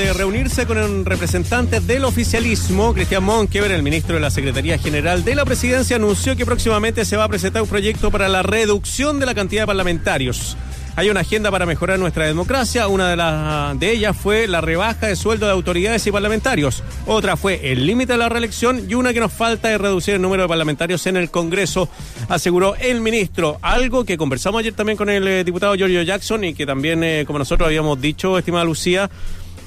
de 0.00 0.12
reunirse 0.14 0.66
con 0.66 0.78
un 0.78 1.04
representante 1.04 1.80
del 1.80 2.04
oficialismo, 2.04 2.94
Cristian 2.94 3.22
Monkever, 3.22 3.70
el 3.70 3.82
ministro 3.82 4.14
de 4.14 4.20
la 4.20 4.30
Secretaría 4.30 4.78
General 4.78 5.22
de 5.24 5.34
la 5.34 5.44
Presidencia, 5.44 5.96
anunció 5.96 6.36
que 6.36 6.46
próximamente 6.46 7.04
se 7.04 7.18
va 7.18 7.24
a 7.24 7.28
presentar 7.28 7.60
un 7.60 7.68
proyecto 7.68 8.10
para 8.10 8.28
la 8.28 8.42
reducción 8.42 9.20
de 9.20 9.26
la 9.26 9.34
cantidad 9.34 9.62
de 9.62 9.66
parlamentarios. 9.66 10.56
Hay 10.96 11.08
una 11.08 11.20
agenda 11.20 11.50
para 11.50 11.66
mejorar 11.66 11.98
nuestra 11.98 12.26
democracia. 12.26 12.88
Una 12.88 13.08
de, 13.08 13.16
las 13.16 13.78
de 13.78 13.92
ellas 13.92 14.16
fue 14.16 14.46
la 14.48 14.60
rebaja 14.60 15.06
de 15.06 15.16
sueldo 15.16 15.46
de 15.46 15.52
autoridades 15.52 16.06
y 16.06 16.12
parlamentarios. 16.12 16.82
Otra 17.06 17.36
fue 17.36 17.72
el 17.72 17.86
límite 17.86 18.12
de 18.12 18.18
la 18.18 18.28
reelección 18.28 18.84
y 18.88 18.94
una 18.94 19.12
que 19.12 19.20
nos 19.20 19.32
falta 19.32 19.72
es 19.72 19.80
reducir 19.80 20.14
el 20.14 20.22
número 20.22 20.42
de 20.42 20.48
parlamentarios 20.48 21.06
en 21.06 21.16
el 21.16 21.30
Congreso, 21.30 21.88
aseguró 22.28 22.74
el 22.76 23.00
ministro. 23.00 23.58
Algo 23.62 24.04
que 24.04 24.18
conversamos 24.18 24.60
ayer 24.60 24.74
también 24.74 24.98
con 24.98 25.08
el 25.08 25.26
eh, 25.26 25.44
diputado 25.44 25.74
Giorgio 25.74 26.02
Jackson 26.02 26.44
y 26.44 26.54
que 26.54 26.66
también, 26.66 27.02
eh, 27.04 27.24
como 27.26 27.38
nosotros 27.38 27.66
habíamos 27.66 28.00
dicho, 28.00 28.36
estimada 28.36 28.64
Lucía, 28.64 29.10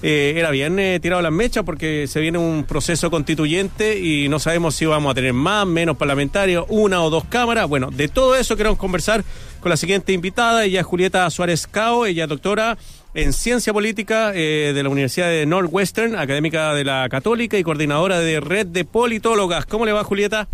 eh, 0.05 0.33
era 0.35 0.51
bien 0.51 0.77
eh, 0.79 0.99
tirado 0.99 1.21
las 1.21 1.31
mechas 1.31 1.63
porque 1.63 2.07
se 2.07 2.19
viene 2.19 2.37
un 2.37 2.65
proceso 2.65 3.09
constituyente 3.09 3.97
y 3.97 4.27
no 4.27 4.37
sabemos 4.37 4.75
si 4.75 4.85
vamos 4.85 5.09
a 5.09 5.15
tener 5.15 5.31
más, 5.31 5.65
menos 5.65 5.95
parlamentarios, 5.95 6.65
una 6.67 7.01
o 7.01 7.09
dos 7.09 7.23
cámaras. 7.23 7.69
Bueno, 7.69 7.89
de 7.89 8.09
todo 8.09 8.35
eso 8.35 8.57
queremos 8.57 8.77
conversar 8.77 9.23
con 9.61 9.69
la 9.69 9.77
siguiente 9.77 10.11
invitada. 10.11 10.65
Ella 10.65 10.81
es 10.81 10.85
Julieta 10.85 11.29
Suárez 11.29 11.67
Cao, 11.67 12.05
ella 12.05 12.23
es 12.23 12.29
doctora 12.29 12.77
en 13.13 13.31
Ciencia 13.31 13.71
Política 13.71 14.33
eh, 14.35 14.73
de 14.75 14.83
la 14.83 14.89
Universidad 14.89 15.27
de 15.27 15.45
Northwestern, 15.45 16.17
académica 16.17 16.73
de 16.73 16.83
la 16.83 17.07
Católica 17.07 17.57
y 17.57 17.63
coordinadora 17.63 18.19
de 18.19 18.41
Red 18.41 18.67
de 18.67 18.83
Politólogas. 18.83 19.65
¿Cómo 19.67 19.85
le 19.85 19.93
va, 19.93 20.03
Julieta? 20.03 20.49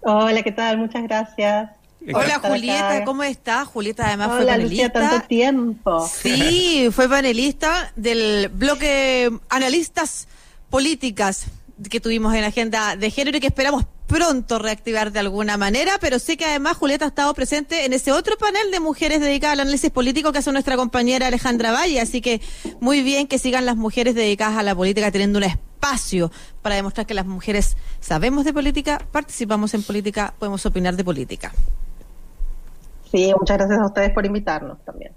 Hola, 0.00 0.42
¿qué 0.42 0.52
tal? 0.52 0.78
Muchas 0.78 1.02
gracias. 1.02 1.75
Hola 2.14 2.40
Julieta, 2.40 3.04
¿cómo 3.04 3.22
estás? 3.22 3.66
Julieta 3.68 4.06
además 4.06 4.28
Hola, 4.28 4.36
fue 4.36 4.46
panelista. 4.46 4.86
Lucía, 4.86 4.92
tanto 4.92 5.26
tiempo. 5.26 6.10
Sí, 6.22 6.88
fue 6.92 7.08
panelista 7.08 7.92
del 7.96 8.48
bloque 8.48 9.30
Analistas 9.48 10.28
Políticas 10.70 11.46
que 11.90 12.00
tuvimos 12.00 12.34
en 12.34 12.42
la 12.42 12.48
agenda 12.48 12.96
de 12.96 13.10
género 13.10 13.36
y 13.36 13.40
que 13.40 13.48
esperamos 13.48 13.84
pronto 14.06 14.58
reactivar 14.58 15.12
de 15.12 15.18
alguna 15.18 15.56
manera, 15.56 15.98
pero 16.00 16.18
sé 16.18 16.36
que 16.36 16.44
además 16.44 16.76
Julieta 16.76 17.04
ha 17.04 17.08
estado 17.08 17.34
presente 17.34 17.84
en 17.84 17.92
ese 17.92 18.12
otro 18.12 18.36
panel 18.38 18.70
de 18.70 18.80
mujeres 18.80 19.20
dedicadas 19.20 19.54
al 19.54 19.60
análisis 19.60 19.90
político 19.90 20.32
que 20.32 20.38
hace 20.38 20.52
nuestra 20.52 20.76
compañera 20.76 21.26
Alejandra 21.26 21.72
Valle, 21.72 22.00
así 22.00 22.20
que 22.20 22.40
muy 22.80 23.02
bien 23.02 23.26
que 23.26 23.38
sigan 23.38 23.66
las 23.66 23.76
mujeres 23.76 24.14
dedicadas 24.14 24.56
a 24.58 24.62
la 24.62 24.74
política 24.74 25.10
teniendo 25.10 25.38
un 25.38 25.44
espacio 25.44 26.30
para 26.62 26.76
demostrar 26.76 27.06
que 27.06 27.14
las 27.14 27.26
mujeres 27.26 27.76
sabemos 28.00 28.44
de 28.44 28.52
política, 28.52 29.04
participamos 29.12 29.74
en 29.74 29.82
política, 29.82 30.34
podemos 30.38 30.64
opinar 30.64 30.96
de 30.96 31.04
política. 31.04 31.52
Sí, 33.10 33.32
muchas 33.38 33.58
gracias 33.58 33.78
a 33.78 33.86
ustedes 33.86 34.10
por 34.10 34.26
invitarnos 34.26 34.84
también. 34.84 35.12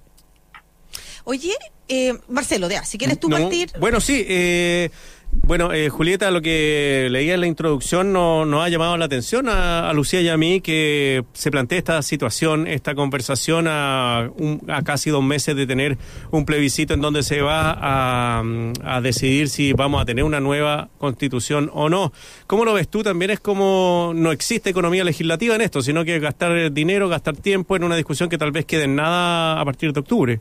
Oye, 1.23 1.53
eh, 1.87 2.17
Marcelo, 2.27 2.67
de 2.67 2.83
si 2.85 2.97
quieres 2.97 3.19
tú 3.19 3.29
No, 3.29 3.37
partir. 3.37 3.71
Bueno, 3.79 3.99
sí. 3.99 4.25
eh, 4.27 4.89
bueno, 5.31 5.71
eh, 5.73 5.89
Julieta, 5.89 6.31
lo 6.31 6.41
que 6.41 7.07
leía 7.11 7.33
en 7.35 7.41
la 7.41 7.47
introducción 7.47 8.11
no- 8.13 8.45
nos 8.45 8.63
ha 8.63 8.69
llamado 8.69 8.97
la 8.97 9.05
atención 9.05 9.47
a, 9.49 9.91
Lucía 9.93 10.21
y 10.21 10.29
a 10.29 10.37
mí 10.37 10.59
que 10.61 11.23
se 11.33 11.49
plantea 11.51 11.77
esta 11.79 12.01
situación, 12.01 12.67
esta 12.67 12.93
conversación 12.95 13.65
a, 13.67 14.29
un- 14.37 14.61
a 14.67 14.81
casi 14.83 15.09
dos 15.09 15.23
meses 15.23 15.55
de 15.55 15.65
tener 15.67 15.97
un 16.31 16.45
plebiscito 16.45 16.93
en 16.93 17.01
donde 17.01 17.23
se 17.23 17.41
va 17.41 17.71
a, 17.79 18.43
a 18.83 19.01
decidir 19.01 19.49
si 19.49 19.73
vamos 19.73 20.01
a 20.01 20.05
tener 20.05 20.23
una 20.23 20.39
nueva 20.39 20.89
constitución 20.97 21.69
o 21.73 21.89
no. 21.89 22.11
¿Cómo 22.47 22.65
lo 22.65 22.73
ves 22.73 22.87
tú? 22.87 23.01
También 23.03 23.31
es 23.31 23.39
como 23.39 24.11
no 24.15 24.31
existe 24.31 24.69
economía 24.69 25.03
legislativa 25.03 25.55
en 25.55 25.61
esto, 25.61 25.81
sino 25.81 26.05
que 26.05 26.19
gastar 26.19 26.71
dinero, 26.71 27.07
gastar 27.09 27.35
tiempo 27.37 27.75
en 27.75 27.83
una 27.83 27.95
discusión 27.95 28.29
que 28.29 28.37
tal 28.37 28.51
vez 28.51 28.65
quede 28.65 28.83
en 28.83 28.95
nada 28.95 29.59
a 29.59 29.65
partir 29.65 29.93
de 29.93 29.99
octubre. 29.99 30.39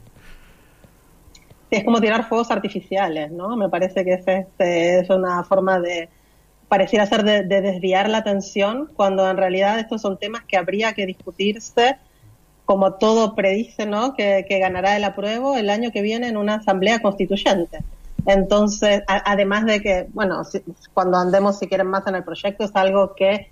Es 1.70 1.84
como 1.84 2.00
tirar 2.00 2.26
fuegos 2.28 2.50
artificiales, 2.50 3.30
¿no? 3.30 3.56
Me 3.56 3.68
parece 3.68 4.04
que 4.04 4.14
es, 4.14 4.24
este, 4.26 5.00
es 5.00 5.10
una 5.10 5.44
forma 5.44 5.78
de, 5.80 6.10
pareciera 6.68 7.06
ser 7.06 7.24
de, 7.24 7.44
de 7.44 7.60
desviar 7.62 8.08
la 8.08 8.18
atención, 8.18 8.90
cuando 8.94 9.28
en 9.30 9.36
realidad 9.36 9.78
estos 9.78 10.00
son 10.02 10.18
temas 10.18 10.44
que 10.48 10.56
habría 10.56 10.94
que 10.94 11.06
discutirse, 11.06 11.98
como 12.64 12.98
todo 12.98 13.34
predice, 13.36 13.86
¿no? 13.86 14.14
Que, 14.14 14.44
que 14.48 14.58
ganará 14.60 14.96
el 14.96 15.04
apruebo 15.04 15.56
el 15.56 15.70
año 15.70 15.90
que 15.92 16.02
viene 16.02 16.28
en 16.28 16.36
una 16.38 16.56
asamblea 16.56 17.00
constituyente. 17.00 17.84
Entonces, 18.26 19.02
a- 19.08 19.30
además 19.32 19.66
de 19.66 19.80
que, 19.82 20.06
bueno, 20.12 20.44
si- 20.44 20.62
cuando 20.94 21.18
andemos, 21.18 21.58
si 21.58 21.68
quieren 21.68 21.88
más 21.88 22.06
en 22.06 22.16
el 22.16 22.24
proyecto, 22.24 22.64
es 22.64 22.72
algo 22.76 23.14
que 23.16 23.48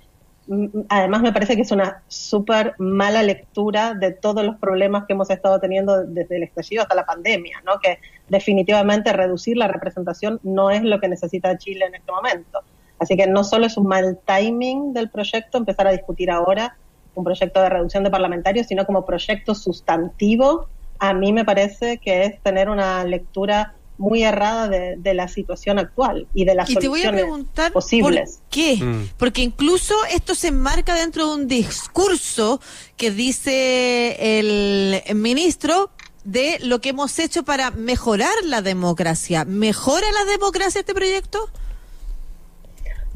además 0.89 1.23
me 1.23 1.33
parece 1.33 1.57
que 1.57 1.62
es 1.62 1.73
una 1.73 2.03
súper 2.09 2.75
mala 2.79 3.23
lectura 3.23 3.95
de 3.95 4.12
todos 4.12 4.45
los 4.45 4.57
problemas 4.57 5.05
que 5.07 5.15
hemos 5.15 5.31
estado 5.31 5.59
teniendo 5.61 6.05
desde 6.05 6.37
el 6.37 6.45
estallido 6.45 6.83
hasta 6.83 6.95
la 6.95 7.05
pandemia, 7.05 7.62
¿no? 7.65 7.79
Que 7.81 7.99
definitivamente 8.29 9.12
reducir 9.12 9.56
la 9.56 9.69
representación 9.69 10.41
no 10.43 10.71
es 10.71 10.83
lo 10.83 11.01
que 11.01 11.09
necesita 11.09 11.59
Chile 11.59 11.87
en 11.87 11.97
este 11.97 12.12
momento. 12.12 12.61
Así 12.99 13.17
que 13.17 13.27
no 13.27 13.45
solo 13.45 13.67
es 13.67 13.77
un 13.77 13.87
mal 13.87 14.19
timing 14.25 14.93
del 14.93 15.11
proyecto 15.11 15.59
empezar 15.59 15.87
a 15.87 15.93
discutir 15.93 16.31
ahora 16.31 16.77
un 17.15 17.25
proyecto 17.25 17.62
de 17.62 17.69
reducción 17.69 18.05
de 18.05 18.11
parlamentarios, 18.11 18.67
sino 18.67 18.85
como 18.87 19.05
proyecto 19.05 19.55
sustantivo, 19.55 20.69
a 20.99 21.15
mí 21.15 21.33
me 21.33 21.45
parece 21.45 21.99
que 21.99 22.25
es 22.25 22.41
tener 22.43 22.69
una 22.69 23.05
lectura 23.05 23.75
muy 23.99 24.23
errada 24.23 24.69
de, 24.69 24.97
de 24.99 25.15
la 25.15 25.29
situación 25.29 25.79
actual 25.79 26.27
y 26.34 26.45
de 26.45 26.55
las 26.55 26.69
Y 26.71 26.75
te 26.75 26.89
voy 26.89 27.01
a 27.01 27.05
soluciones 27.05 27.23
preguntar 27.23 27.73
posibles. 27.73 28.39
por 28.39 28.49
qué. 28.51 28.77
Mm. 28.77 29.09
Porque 29.17 29.43
incluso 29.43 29.95
esto 30.11 30.34
se 30.34 30.49
enmarca 30.49 30.95
dentro 30.95 31.29
de 31.29 31.34
un 31.34 31.49
discurso 31.49 32.61
que 32.97 33.11
dice 33.11 34.39
el 34.39 35.03
ministro 35.17 35.91
de 36.27 36.59
lo 36.61 36.81
que 36.81 36.89
hemos 36.91 37.19
hecho 37.19 37.45
para 37.45 37.71
mejorar 37.71 38.35
la 38.45 38.61
democracia. 38.61 39.45
¿Mejora 39.45 40.06
la 40.12 40.25
democracia 40.31 40.81
este 40.81 40.93
proyecto? 40.93 41.49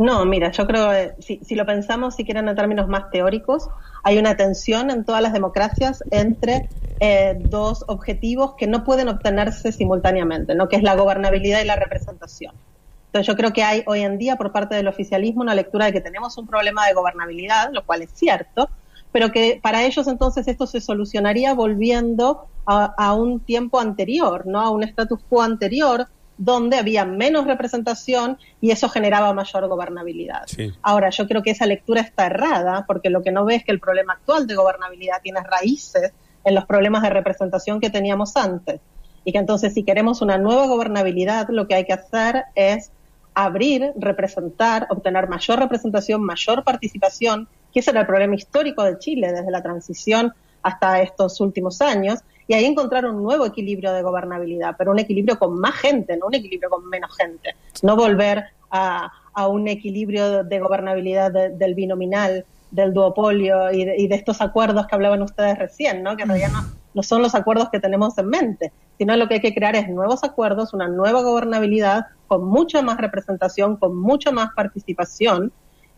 No, 0.00 0.24
mira, 0.24 0.50
yo 0.50 0.66
creo, 0.66 0.90
eh, 0.94 1.14
si, 1.18 1.54
lo 1.54 1.66
pensamos, 1.66 2.14
si 2.14 2.24
quieren 2.24 2.48
en 2.48 2.56
términos 2.56 2.88
más 2.88 3.10
teóricos, 3.10 3.68
hay 4.02 4.16
una 4.16 4.34
tensión 4.34 4.90
en 4.90 5.04
todas 5.04 5.20
las 5.20 5.34
democracias 5.34 6.02
entre 6.10 6.70
eh, 7.00 7.34
dos 7.38 7.84
objetivos 7.86 8.54
que 8.56 8.66
no 8.66 8.82
pueden 8.82 9.08
obtenerse 9.08 9.72
simultáneamente, 9.72 10.54
¿no? 10.54 10.70
que 10.70 10.76
es 10.76 10.82
la 10.82 10.96
gobernabilidad 10.96 11.60
y 11.60 11.66
la 11.66 11.76
representación. 11.76 12.54
Entonces 13.08 13.26
yo 13.26 13.36
creo 13.36 13.52
que 13.52 13.62
hay 13.62 13.82
hoy 13.86 14.00
en 14.00 14.16
día 14.16 14.36
por 14.36 14.52
parte 14.52 14.74
del 14.74 14.88
oficialismo 14.88 15.42
una 15.42 15.54
lectura 15.54 15.84
de 15.84 15.92
que 15.92 16.00
tenemos 16.00 16.38
un 16.38 16.46
problema 16.46 16.86
de 16.86 16.94
gobernabilidad, 16.94 17.68
lo 17.70 17.84
cual 17.84 18.00
es 18.00 18.12
cierto, 18.14 18.70
pero 19.12 19.30
que 19.30 19.60
para 19.62 19.82
ellos 19.84 20.08
entonces 20.08 20.48
esto 20.48 20.66
se 20.66 20.80
solucionaría 20.80 21.52
volviendo 21.52 22.48
a, 22.64 22.94
a 22.96 23.12
un 23.12 23.44
tiempo 23.44 23.78
anterior, 23.78 24.46
¿no? 24.46 24.60
a 24.62 24.70
un 24.70 24.82
status 24.82 25.20
quo 25.28 25.42
anterior, 25.42 26.06
donde 26.40 26.78
había 26.78 27.04
menos 27.04 27.46
representación 27.46 28.38
y 28.62 28.70
eso 28.70 28.88
generaba 28.88 29.34
mayor 29.34 29.68
gobernabilidad. 29.68 30.44
Sí. 30.46 30.72
Ahora, 30.80 31.10
yo 31.10 31.28
creo 31.28 31.42
que 31.42 31.50
esa 31.50 31.66
lectura 31.66 32.00
está 32.00 32.26
errada, 32.26 32.86
porque 32.86 33.10
lo 33.10 33.22
que 33.22 33.30
no 33.30 33.44
ve 33.44 33.56
es 33.56 33.64
que 33.64 33.72
el 33.72 33.78
problema 33.78 34.14
actual 34.14 34.46
de 34.46 34.54
gobernabilidad 34.54 35.20
tiene 35.22 35.40
raíces 35.42 36.14
en 36.42 36.54
los 36.54 36.64
problemas 36.64 37.02
de 37.02 37.10
representación 37.10 37.78
que 37.78 37.90
teníamos 37.90 38.38
antes. 38.38 38.80
Y 39.22 39.32
que 39.32 39.38
entonces, 39.38 39.74
si 39.74 39.82
queremos 39.82 40.22
una 40.22 40.38
nueva 40.38 40.66
gobernabilidad, 40.66 41.50
lo 41.50 41.68
que 41.68 41.74
hay 41.74 41.84
que 41.84 41.92
hacer 41.92 42.44
es 42.54 42.90
abrir, 43.34 43.92
representar, 43.96 44.86
obtener 44.88 45.28
mayor 45.28 45.58
representación, 45.58 46.24
mayor 46.24 46.64
participación, 46.64 47.48
que 47.70 47.80
ese 47.80 47.90
era 47.90 48.00
el 48.00 48.06
problema 48.06 48.34
histórico 48.34 48.82
de 48.82 48.98
Chile 48.98 49.30
desde 49.30 49.50
la 49.50 49.62
transición 49.62 50.32
hasta 50.62 51.02
estos 51.02 51.38
últimos 51.42 51.82
años, 51.82 52.20
y 52.50 52.54
ahí 52.54 52.64
encontrar 52.64 53.06
un 53.06 53.22
nuevo 53.22 53.46
equilibrio 53.46 53.92
de 53.92 54.02
gobernabilidad, 54.02 54.74
pero 54.76 54.90
un 54.90 54.98
equilibrio 54.98 55.38
con 55.38 55.60
más 55.60 55.76
gente, 55.76 56.16
no 56.16 56.26
un 56.26 56.34
equilibrio 56.34 56.68
con 56.68 56.84
menos 56.88 57.16
gente. 57.16 57.54
No 57.84 57.94
volver 57.94 58.42
a, 58.72 59.08
un 59.48 59.68
equilibrio 59.68 60.42
de 60.42 60.58
gobernabilidad 60.58 61.30
de- 61.30 61.50
del 61.50 61.76
binominal, 61.76 62.44
del 62.72 62.92
duopolio 62.92 63.70
y 63.70 63.84
de, 63.84 63.94
y 63.96 64.08
de 64.08 64.16
estos 64.16 64.40
acuerdos 64.40 64.88
que 64.88 64.96
hablaban 64.96 65.22
ustedes 65.22 65.56
recién, 65.60 66.02
¿no? 66.02 66.16
que 66.16 66.24
en 66.24 66.30
realidad 66.30 66.50
no, 66.50 66.64
no 66.92 67.02
son 67.04 67.22
los 67.22 67.36
acuerdos 67.36 67.68
que 67.70 67.78
tenemos 67.78 68.18
en 68.18 68.26
mente, 68.26 68.72
sino 68.98 69.14
lo 69.14 69.28
que 69.28 69.34
hay 69.34 69.40
que 69.40 69.54
crear 69.54 69.76
es 69.76 69.88
nuevos 69.88 70.24
acuerdos, 70.24 70.74
una 70.74 70.88
nueva 70.88 71.22
gobernabilidad 71.22 72.06
con 72.26 72.44
mucha 72.44 72.82
más 72.82 72.98
representación, 72.98 73.76
con 73.76 73.96
mucha 73.96 74.32
más 74.32 74.48
participación, 74.56 75.52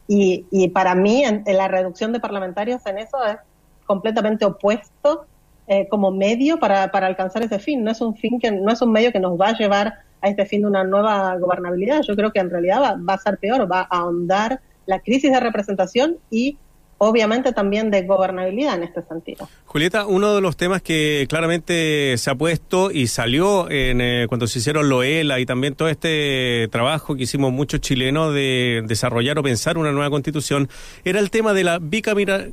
y, 0.07 0.45
y 0.51 0.69
para 0.69 0.95
mí 0.95 1.25
en, 1.25 1.45
en 1.47 1.57
la 1.57 1.69
reducción 1.69 2.13
de 2.13 2.21
parlamentarios 2.21 2.85
en 2.85 2.99
eso 2.99 3.25
es 3.25 3.39
completamente 3.87 4.45
opuesto 4.45 5.25
eh, 5.67 5.89
como 5.89 6.11
medio 6.11 6.59
para, 6.59 6.91
para 6.91 7.07
alcanzar 7.07 7.43
ese 7.43 7.59
fin. 7.59 7.85
No 7.85 7.91
es 7.91 8.01
un 8.01 8.17
fin 8.17 8.39
que 8.41 8.51
no 8.51 8.73
es 8.73 8.83
un 8.83 8.93
medio 8.93 9.13
que 9.13 9.21
nos 9.21 9.41
va 9.41 9.49
a 9.49 9.59
llevar 9.59 9.95
a 10.21 10.29
este 10.29 10.47
fin 10.47 10.63
de 10.63 10.69
una 10.69 10.85
nueva 10.85 11.37
gobernabilidad. 11.37 12.03
Yo 12.03 12.17
creo 12.17 12.33
que 12.33 12.41
en 12.41 12.51
realidad 12.51 12.81
va, 12.81 12.97
va 12.97 13.15
a 13.15 13.19
ser 13.19 13.39
peor, 13.39 13.71
va 13.71 13.81
a 13.81 13.99
ahondar 13.99 14.61
la 14.87 15.01
crisis 15.01 15.31
de 15.31 15.41
representación 15.41 16.19
y 16.31 16.59
obviamente 17.05 17.53
también 17.53 17.91
de 17.91 18.03
gobernabilidad 18.03 18.77
en 18.77 18.85
este 18.85 19.03
sentido. 19.03 19.49
Julieta, 19.65 20.07
uno 20.07 20.37
de 20.37 20.41
los 20.41 20.57
temas 20.57 20.83
que 20.83 21.27
claramente 21.29 22.17
se 22.17 22.31
ha 22.31 22.37
puesto 22.37 22.93
y 22.93 23.09
salió 23.09 23.69
en, 23.69 24.01
eh, 24.01 24.27
cuando 24.29 24.47
se 24.47 24.61
hicieron 24.61 24.89
Loela 24.89 25.41
y 25.41 25.47
también 25.47 25.75
todo 25.75 25.89
este 25.89 26.69
trabajo 26.71 27.17
que 27.17 27.25
hicimos 27.25 27.53
muchos 27.53 27.81
chilenos 27.81 28.33
de 28.33 28.85
desarrollar 28.87 29.37
o 29.37 29.43
pensar 29.43 29.79
una 29.79 29.91
nueva 29.91 30.11
constitución, 30.11 30.69
era 31.05 31.19
el 31.19 31.31
tema 31.31 31.53
de 31.55 31.65
la 31.65 31.81
bicamera, 31.81 32.47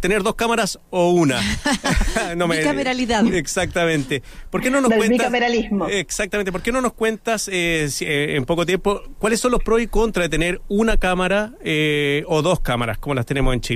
tener 0.00 0.22
dos 0.22 0.34
cámaras 0.34 0.78
o 0.88 1.10
una. 1.10 1.42
no 2.36 2.48
me, 2.48 2.58
Bicameralidad. 2.60 3.26
Exactamente. 3.34 4.22
¿Por 4.48 4.62
qué 4.62 4.70
no 4.70 4.80
nos 4.80 4.92
cuentas? 4.92 5.10
Bicameralismo. 5.10 5.88
Exactamente. 5.88 6.52
¿Por 6.52 6.62
qué 6.62 6.72
no 6.72 6.80
nos 6.80 6.94
cuentas 6.94 7.48
eh, 7.48 7.86
eh, 8.00 8.36
en 8.36 8.46
poco 8.46 8.64
tiempo 8.64 9.02
cuáles 9.18 9.40
son 9.40 9.52
los 9.52 9.62
pros 9.62 9.82
y 9.82 9.88
contras 9.88 10.24
de 10.24 10.28
tener 10.30 10.62
una 10.68 10.96
cámara 10.96 11.52
o 12.26 12.40
dos 12.40 12.60
cámaras 12.60 12.96
como 12.96 13.14
las 13.14 13.26
tenemos 13.26 13.52
en 13.52 13.60
Chile? 13.60 13.73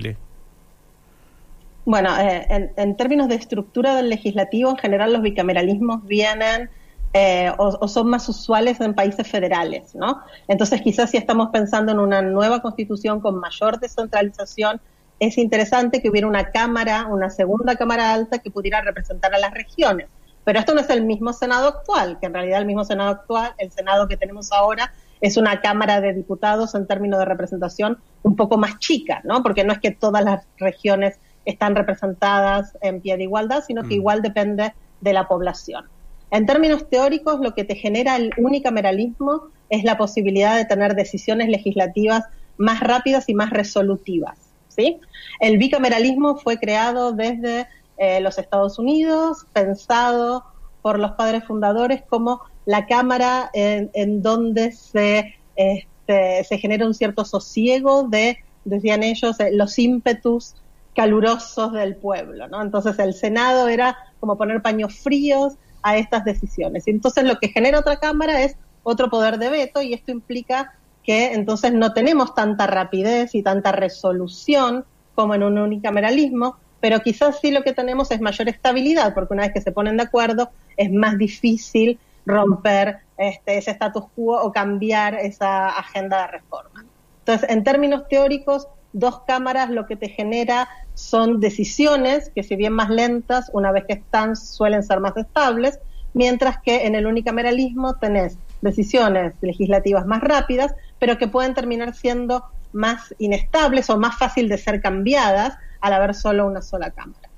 Bueno, 1.85 2.11
eh, 2.19 2.71
en, 2.77 2.97
términos 2.97 3.29
de 3.29 3.37
estructura 3.37 3.95
del 3.95 4.11
legislativo, 4.11 4.71
en 4.71 4.77
general 4.77 5.13
los 5.13 5.23
bicameralismos 5.23 6.05
vienen 6.07 6.69
eh, 7.15 7.51
o, 7.57 7.89
son 7.89 8.11
más 8.11 8.29
usuales 8.29 8.79
en 8.83 8.93
países 8.93 9.27
federales, 9.27 9.95
¿no? 9.95 10.21
Entonces, 10.49 10.83
quizás 10.83 11.11
si 11.11 11.17
estamos 11.17 11.49
pensando 11.51 11.93
en 11.93 11.99
una 11.99 12.21
nueva 12.21 12.61
constitución 12.61 13.21
con 13.21 13.41
mayor 13.41 13.81
descentralización, 13.81 14.83
es 15.19 15.39
interesante 15.39 16.03
que 16.03 16.11
hubiera 16.11 16.27
una 16.27 16.51
cámara, 16.51 17.07
una 17.07 17.31
segunda 17.31 17.77
cámara 17.77 18.13
alta 18.13 18.39
que 18.39 18.51
pudiera 18.51 18.83
representar 18.83 19.35
a 19.35 19.39
las 19.39 19.53
regiones. 19.53 20.09
Pero 20.45 20.59
esto 20.61 20.75
no 20.75 20.81
es 20.81 20.91
el 20.91 21.05
mismo 21.05 21.33
Senado 21.33 21.69
actual, 21.69 22.19
que 22.21 22.27
en 22.27 22.35
realidad 22.35 22.61
el 22.61 22.67
mismo 22.67 22.85
Senado 22.85 23.11
actual, 23.11 23.55
el 23.59 23.71
Senado 23.71 24.09
que 24.09 24.17
tenemos 24.17 24.53
ahora, 24.53 24.93
es 25.21 25.37
una 25.37 25.61
Cámara 25.61 26.01
de 26.01 26.15
Diputados 26.15 26.75
en 26.75 26.87
términos 26.87 27.19
de 27.19 27.25
representación 27.25 27.99
un 28.23 28.37
poco 28.37 28.59
más 28.59 28.79
chica, 28.79 29.21
¿no? 29.25 29.43
Porque 29.43 29.65
no 29.65 29.73
es 29.73 29.79
que 29.79 29.91
todas 29.91 30.25
las 30.25 30.47
regiones 30.59 31.19
están 31.45 31.75
representadas 31.75 32.77
en 32.81 33.01
pie 33.01 33.17
de 33.17 33.25
igualdad, 33.25 33.65
sino 33.67 33.83
que 33.83 33.89
mm. 33.89 34.01
igual 34.01 34.23
depende 34.23 34.75
de 35.01 35.13
la 35.13 35.27
población. 35.29 35.87
En 36.31 36.45
términos 36.45 36.89
teóricos, 36.91 37.41
lo 37.41 37.55
que 37.55 37.65
te 37.65 37.75
genera 37.75 38.17
el 38.17 38.33
unicameralismo 38.37 39.45
es 39.71 39.85
la 39.85 39.97
posibilidad 39.97 40.57
de 40.57 40.67
tener 40.67 40.95
decisiones 40.95 41.49
legislativas 41.49 42.25
más 42.59 42.81
rápidas 42.81 43.29
y 43.29 43.35
más 43.35 43.51
resolutivas. 43.51 44.37
¿sí? 44.69 44.99
El 45.41 45.57
bicameralismo 45.57 46.37
fue 46.37 46.59
creado 46.59 47.13
desde 47.13 47.67
eh, 47.97 48.21
los 48.21 48.39
Estados 48.39 48.79
Unidos, 48.79 49.47
pensado 49.53 50.45
por 50.83 50.99
los 50.99 51.13
padres 51.13 51.45
fundadores 51.45 52.03
como 52.03 52.43
la 52.69 52.85
Cámara 52.85 53.51
en, 53.55 54.21
donde 54.21 54.73
se, 54.73 55.37
este, 55.57 56.45
se 56.45 56.59
genera 56.59 56.87
un 56.87 56.93
cierto 56.93 57.25
sosiego 57.25 58.03
de, 58.03 58.45
decían 58.67 59.03
ellos, 59.03 59.41
eh, 59.41 59.53
los 59.55 59.79
ímpetus 59.79 60.55
calurosos 60.95 61.73
del 61.73 61.97
pueblo, 61.97 62.47
¿no? 62.47 62.61
Entonces 62.61 62.99
el 62.99 63.15
Senado 63.15 63.69
era 63.69 63.97
como 64.21 64.37
poner 64.37 64.61
paños 64.61 64.99
fríos 64.99 65.55
a 65.83 65.97
estas 65.97 66.27
decisiones. 66.27 66.87
Y 66.87 66.91
entonces 66.91 67.25
lo 67.25 67.39
que 67.39 67.49
genera 67.49 67.79
otra 67.79 67.97
Cámara 67.97 68.43
es 68.43 68.55
otro 68.83 69.09
poder 69.09 69.39
de 69.39 69.49
veto 69.49 69.81
y 69.81 69.95
esto 69.95 70.13
implica 70.13 70.75
que 71.03 71.33
entonces 71.33 71.73
no 71.73 71.95
tenemos 71.95 72.35
tanta 72.35 72.67
rapidez 72.67 73.35
y 73.35 73.43
tanta 73.43 73.73
resolución 73.73 74.85
como 75.15 75.35
en 75.35 75.43
un 75.43 75.57
unicameralismo, 75.57 76.57
pero 76.81 77.01
quizás 77.01 77.41
sí 77.41 77.51
lo 77.51 77.63
que 77.63 77.73
tenemos 77.73 78.11
es 78.11 78.21
mayor 78.21 78.51
estabilidad, 78.51 79.15
porque 79.15 79.33
una 79.33 79.45
vez 79.45 79.55
que 79.55 79.63
se 79.63 79.73
ponen 79.73 79.97
de 79.97 80.03
acuerdo 80.03 80.51
es 80.77 80.93
más 80.93 81.17
difícil 81.17 81.99
romper 82.29 82.99
este, 83.17 83.59
ese 83.59 83.73
status 83.73 84.05
quo 84.15 84.41
o 84.41 84.53
cambiar 84.53 85.15
esa 85.15 85.69
agenda 85.69 86.23
de 86.23 86.27
reforma. 86.29 86.85
Entonces, 87.21 87.51
en 87.51 87.65
términos 87.65 88.07
teóricos, 88.09 88.69
dos 88.93 89.21
cámaras 89.27 89.71
lo 89.71 89.87
que 89.87 89.97
te 89.97 90.09
genera 90.09 90.69
son 90.95 91.41
decisiones 91.41 92.31
que 92.35 92.43
si 92.43 92.57
bien 92.57 92.73
más 92.73 92.91
lentas, 92.91 93.51
una 93.53 93.73
vez 93.73 93.85
que 93.87 93.95
están 93.95 94.37
suelen 94.37 94.83
ser 94.83 95.01
más 95.01 95.17
estables, 95.17 95.79
mientras 96.15 96.61
que 96.61 96.87
en 96.87 96.95
el 96.95 97.07
unicameralismo 97.07 97.95
tenés 97.95 98.39
decisiones 98.61 99.35
legislativas 99.41 100.07
más 100.07 100.21
rápidas, 100.21 100.75
pero 100.99 101.19
que 101.19 101.29
pueden 101.29 101.55
terminar 101.55 101.95
siendo 101.95 102.45
más 102.73 103.15
inestables 103.19 103.89
o 103.91 103.99
más 103.99 104.19
fácil 104.19 104.49
de 104.49 104.59
ser 104.59 104.81
cambiadas 104.81 105.57
al 105.81 105.93
haber 105.93 106.15
solo 106.15 106.47
una 106.47 106.63
sola 106.63 106.91
cámara. 106.91 107.29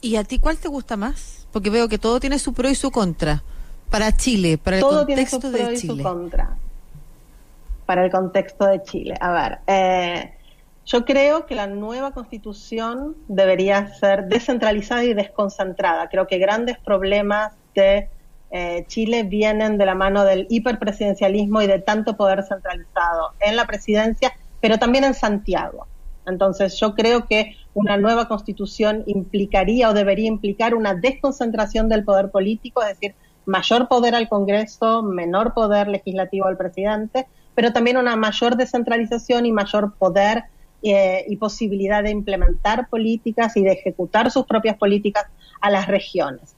¿Y 0.00 0.16
a 0.16 0.24
ti 0.24 0.38
cuál 0.38 0.58
te 0.58 0.68
gusta 0.68 0.96
más? 0.96 1.46
Porque 1.52 1.70
veo 1.70 1.88
que 1.88 1.98
todo 1.98 2.20
tiene 2.20 2.38
su 2.38 2.52
pro 2.52 2.68
y 2.68 2.74
su 2.74 2.90
contra. 2.90 3.42
Para 3.90 4.16
Chile, 4.16 4.58
para 4.58 4.76
el 4.76 4.82
todo 4.82 5.06
contexto 5.06 5.38
tiene 5.38 5.52
su 5.52 5.58
pro 5.58 5.66
de 5.66 5.74
y 5.74 5.76
Chile. 5.78 6.02
Su 6.02 6.02
contra 6.02 6.56
para 7.88 8.04
el 8.04 8.10
contexto 8.10 8.66
de 8.66 8.82
Chile. 8.82 9.14
A 9.18 9.32
ver, 9.32 9.58
eh, 9.66 10.34
yo 10.84 11.06
creo 11.06 11.46
que 11.46 11.54
la 11.54 11.66
nueva 11.66 12.12
constitución 12.12 13.16
debería 13.28 13.94
ser 13.94 14.26
descentralizada 14.26 15.04
y 15.04 15.14
desconcentrada. 15.14 16.10
Creo 16.10 16.26
que 16.26 16.36
grandes 16.36 16.76
problemas 16.76 17.54
de 17.74 18.10
eh, 18.50 18.84
Chile 18.88 19.22
vienen 19.22 19.78
de 19.78 19.86
la 19.86 19.94
mano 19.94 20.24
del 20.24 20.46
hiperpresidencialismo 20.50 21.62
y 21.62 21.66
de 21.66 21.78
tanto 21.78 22.14
poder 22.14 22.42
centralizado 22.42 23.32
en 23.40 23.56
la 23.56 23.66
presidencia, 23.66 24.34
pero 24.60 24.78
también 24.78 25.04
en 25.04 25.14
Santiago. 25.14 25.86
Entonces 26.26 26.78
yo 26.78 26.94
creo 26.94 27.26
que 27.26 27.56
una 27.72 27.96
nueva 27.96 28.28
constitución 28.28 29.02
implicaría 29.06 29.88
o 29.88 29.94
debería 29.94 30.26
implicar 30.26 30.74
una 30.74 30.92
desconcentración 30.92 31.88
del 31.88 32.04
poder 32.04 32.30
político, 32.30 32.82
es 32.82 32.88
decir, 32.88 33.14
mayor 33.48 33.88
poder 33.88 34.14
al 34.14 34.28
Congreso, 34.28 35.02
menor 35.02 35.54
poder 35.54 35.88
legislativo 35.88 36.46
al 36.46 36.58
presidente, 36.58 37.26
pero 37.54 37.72
también 37.72 37.96
una 37.96 38.14
mayor 38.14 38.56
descentralización 38.56 39.46
y 39.46 39.52
mayor 39.52 39.94
poder 39.94 40.44
eh, 40.82 41.24
y 41.26 41.36
posibilidad 41.36 42.04
de 42.04 42.10
implementar 42.10 42.88
políticas 42.88 43.56
y 43.56 43.64
de 43.64 43.72
ejecutar 43.72 44.30
sus 44.30 44.44
propias 44.44 44.76
políticas 44.76 45.24
a 45.62 45.70
las 45.70 45.86
regiones. 45.86 46.54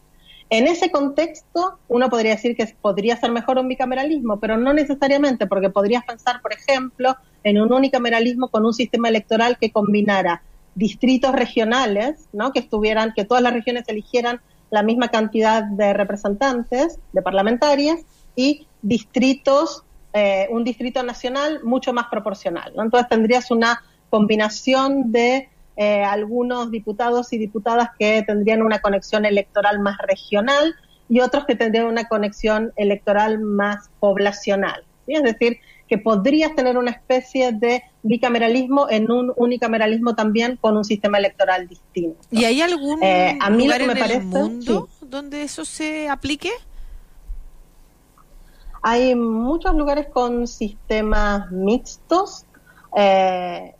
En 0.51 0.67
ese 0.67 0.91
contexto, 0.91 1.79
uno 1.87 2.11
podría 2.11 2.33
decir 2.33 2.57
que 2.57 2.67
podría 2.83 3.17
ser 3.17 3.31
mejor 3.31 3.59
un 3.59 3.69
bicameralismo, 3.69 4.41
pero 4.41 4.57
no 4.57 4.73
necesariamente, 4.73 5.47
porque 5.47 5.71
podrías 5.71 6.05
pensar, 6.05 6.43
por 6.43 6.53
ejemplo, 6.53 7.17
en 7.45 7.61
un 7.61 7.73
unicameralismo 7.73 8.49
con 8.49 8.67
un 8.67 8.75
sistema 8.75 9.09
electoral 9.09 9.59
que 9.61 9.71
combinara 9.71 10.43
distritos 10.75 11.33
regionales, 11.33 12.29
¿no? 12.33 12.53
que 12.53 12.59
estuvieran, 12.59 13.13
que 13.15 13.25
todas 13.25 13.45
las 13.45 13.53
regiones 13.53 13.89
eligieran 13.89 14.41
la 14.71 14.83
misma 14.83 15.09
cantidad 15.09 15.65
de 15.65 15.93
representantes, 15.93 16.99
de 17.13 17.23
parlamentarias, 17.23 18.01
y 18.37 18.67
distritos 18.83 19.85
eh, 20.13 20.49
un 20.51 20.65
distrito 20.65 21.05
nacional 21.05 21.61
mucho 21.63 21.93
más 21.93 22.07
proporcional. 22.11 22.73
Entonces 22.77 23.09
tendrías 23.09 23.53
una 23.53 23.85
combinación 24.09 25.13
de 25.13 25.49
eh, 25.77 26.03
algunos 26.03 26.73
diputados 26.73 27.33
y 27.33 27.39
diputadas 27.39 27.91
que 27.97 28.25
tendrían 28.27 28.63
una 28.63 28.81
conexión 28.81 29.25
electoral 29.25 29.79
más 29.79 29.99
regional 29.99 30.75
y 31.09 31.21
otros 31.21 31.45
que 31.47 31.55
tendrían 31.55 31.87
una 31.87 32.09
conexión 32.09 32.73
electoral 32.75 33.39
más 33.39 33.89
poblacional. 34.01 34.85
Es 35.07 35.23
decir, 35.23 35.59
que 35.91 35.99
podrías 35.99 36.55
tener 36.55 36.79
una 36.79 36.93
especie 36.93 37.51
de 37.51 37.83
bicameralismo 38.05 38.89
en 38.89 39.11
un 39.11 39.33
unicameralismo 39.35 40.15
también 40.15 40.57
con 40.57 40.77
un 40.77 40.85
sistema 40.85 41.19
electoral 41.19 41.67
distinto. 41.67 42.21
¿Y 42.31 42.45
hay 42.45 42.63
algún 42.63 43.03
eh, 43.03 43.37
a 43.41 43.51
mí 43.51 43.65
lugar 43.65 43.85
me 43.85 43.93
en 43.95 44.11
el 44.11 44.23
mundo 44.23 44.89
donde 45.01 45.43
eso 45.43 45.65
se 45.65 46.09
aplique? 46.09 46.51
Hay 48.83 49.17
muchos 49.17 49.75
lugares 49.75 50.07
con 50.07 50.47
sistemas 50.47 51.51
mixtos, 51.51 52.47
eh, 52.97 53.75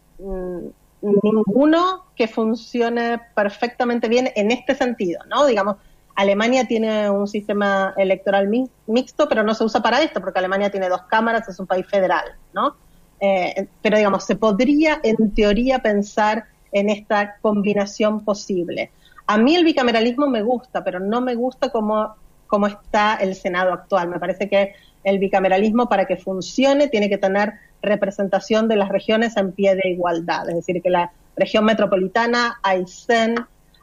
ninguno 1.23 2.07
que 2.17 2.27
funcione 2.27 3.21
perfectamente 3.37 4.09
bien 4.09 4.33
en 4.35 4.51
este 4.51 4.75
sentido, 4.75 5.21
¿no? 5.29 5.47
Digamos, 5.47 5.77
Alemania 6.21 6.67
tiene 6.67 7.09
un 7.09 7.27
sistema 7.27 7.95
electoral 7.97 8.47
mixto, 8.87 9.27
pero 9.27 9.43
no 9.43 9.55
se 9.55 9.65
usa 9.65 9.81
para 9.81 10.03
esto, 10.03 10.21
porque 10.21 10.39
Alemania 10.39 10.71
tiene 10.71 10.91
dos 10.91 11.03
cámaras, 11.05 11.49
es 11.49 11.59
un 11.59 11.67
país 11.67 11.87
federal, 11.87 12.35
¿no? 12.53 12.77
Eh, 13.21 13.69
pero 13.81 13.97
digamos, 13.97 14.25
se 14.25 14.37
podría 14.37 15.01
en 15.03 15.35
teoría 15.35 15.79
pensar 15.79 16.45
en 16.73 16.91
esta 16.91 17.37
combinación 17.41 18.23
posible. 18.23 18.91
A 19.27 19.39
mí 19.39 19.57
el 19.57 19.65
bicameralismo 19.65 20.27
me 20.27 20.43
gusta, 20.43 20.85
pero 20.85 21.01
no 21.01 21.23
me 21.23 21.35
gusta 21.37 21.71
como, 21.71 22.15
como 22.47 22.67
está 22.67 23.15
el 23.15 23.35
Senado 23.35 23.73
actual. 23.73 24.09
Me 24.09 24.19
parece 24.19 24.47
que 24.47 24.75
el 25.05 25.19
bicameralismo 25.19 25.89
para 25.89 26.05
que 26.05 26.19
funcione 26.19 26.89
tiene 26.89 27.09
que 27.09 27.17
tener 27.17 27.55
representación 27.81 28.69
de 28.69 28.77
las 28.77 28.91
regiones 28.91 29.39
en 29.39 29.53
pie 29.53 29.75
de 29.75 29.89
igualdad, 29.89 30.51
es 30.51 30.57
decir, 30.57 30.83
que 30.83 30.91
la 30.91 31.13
región 31.35 31.65
metropolitana, 31.65 32.61
Aysén, 32.63 33.37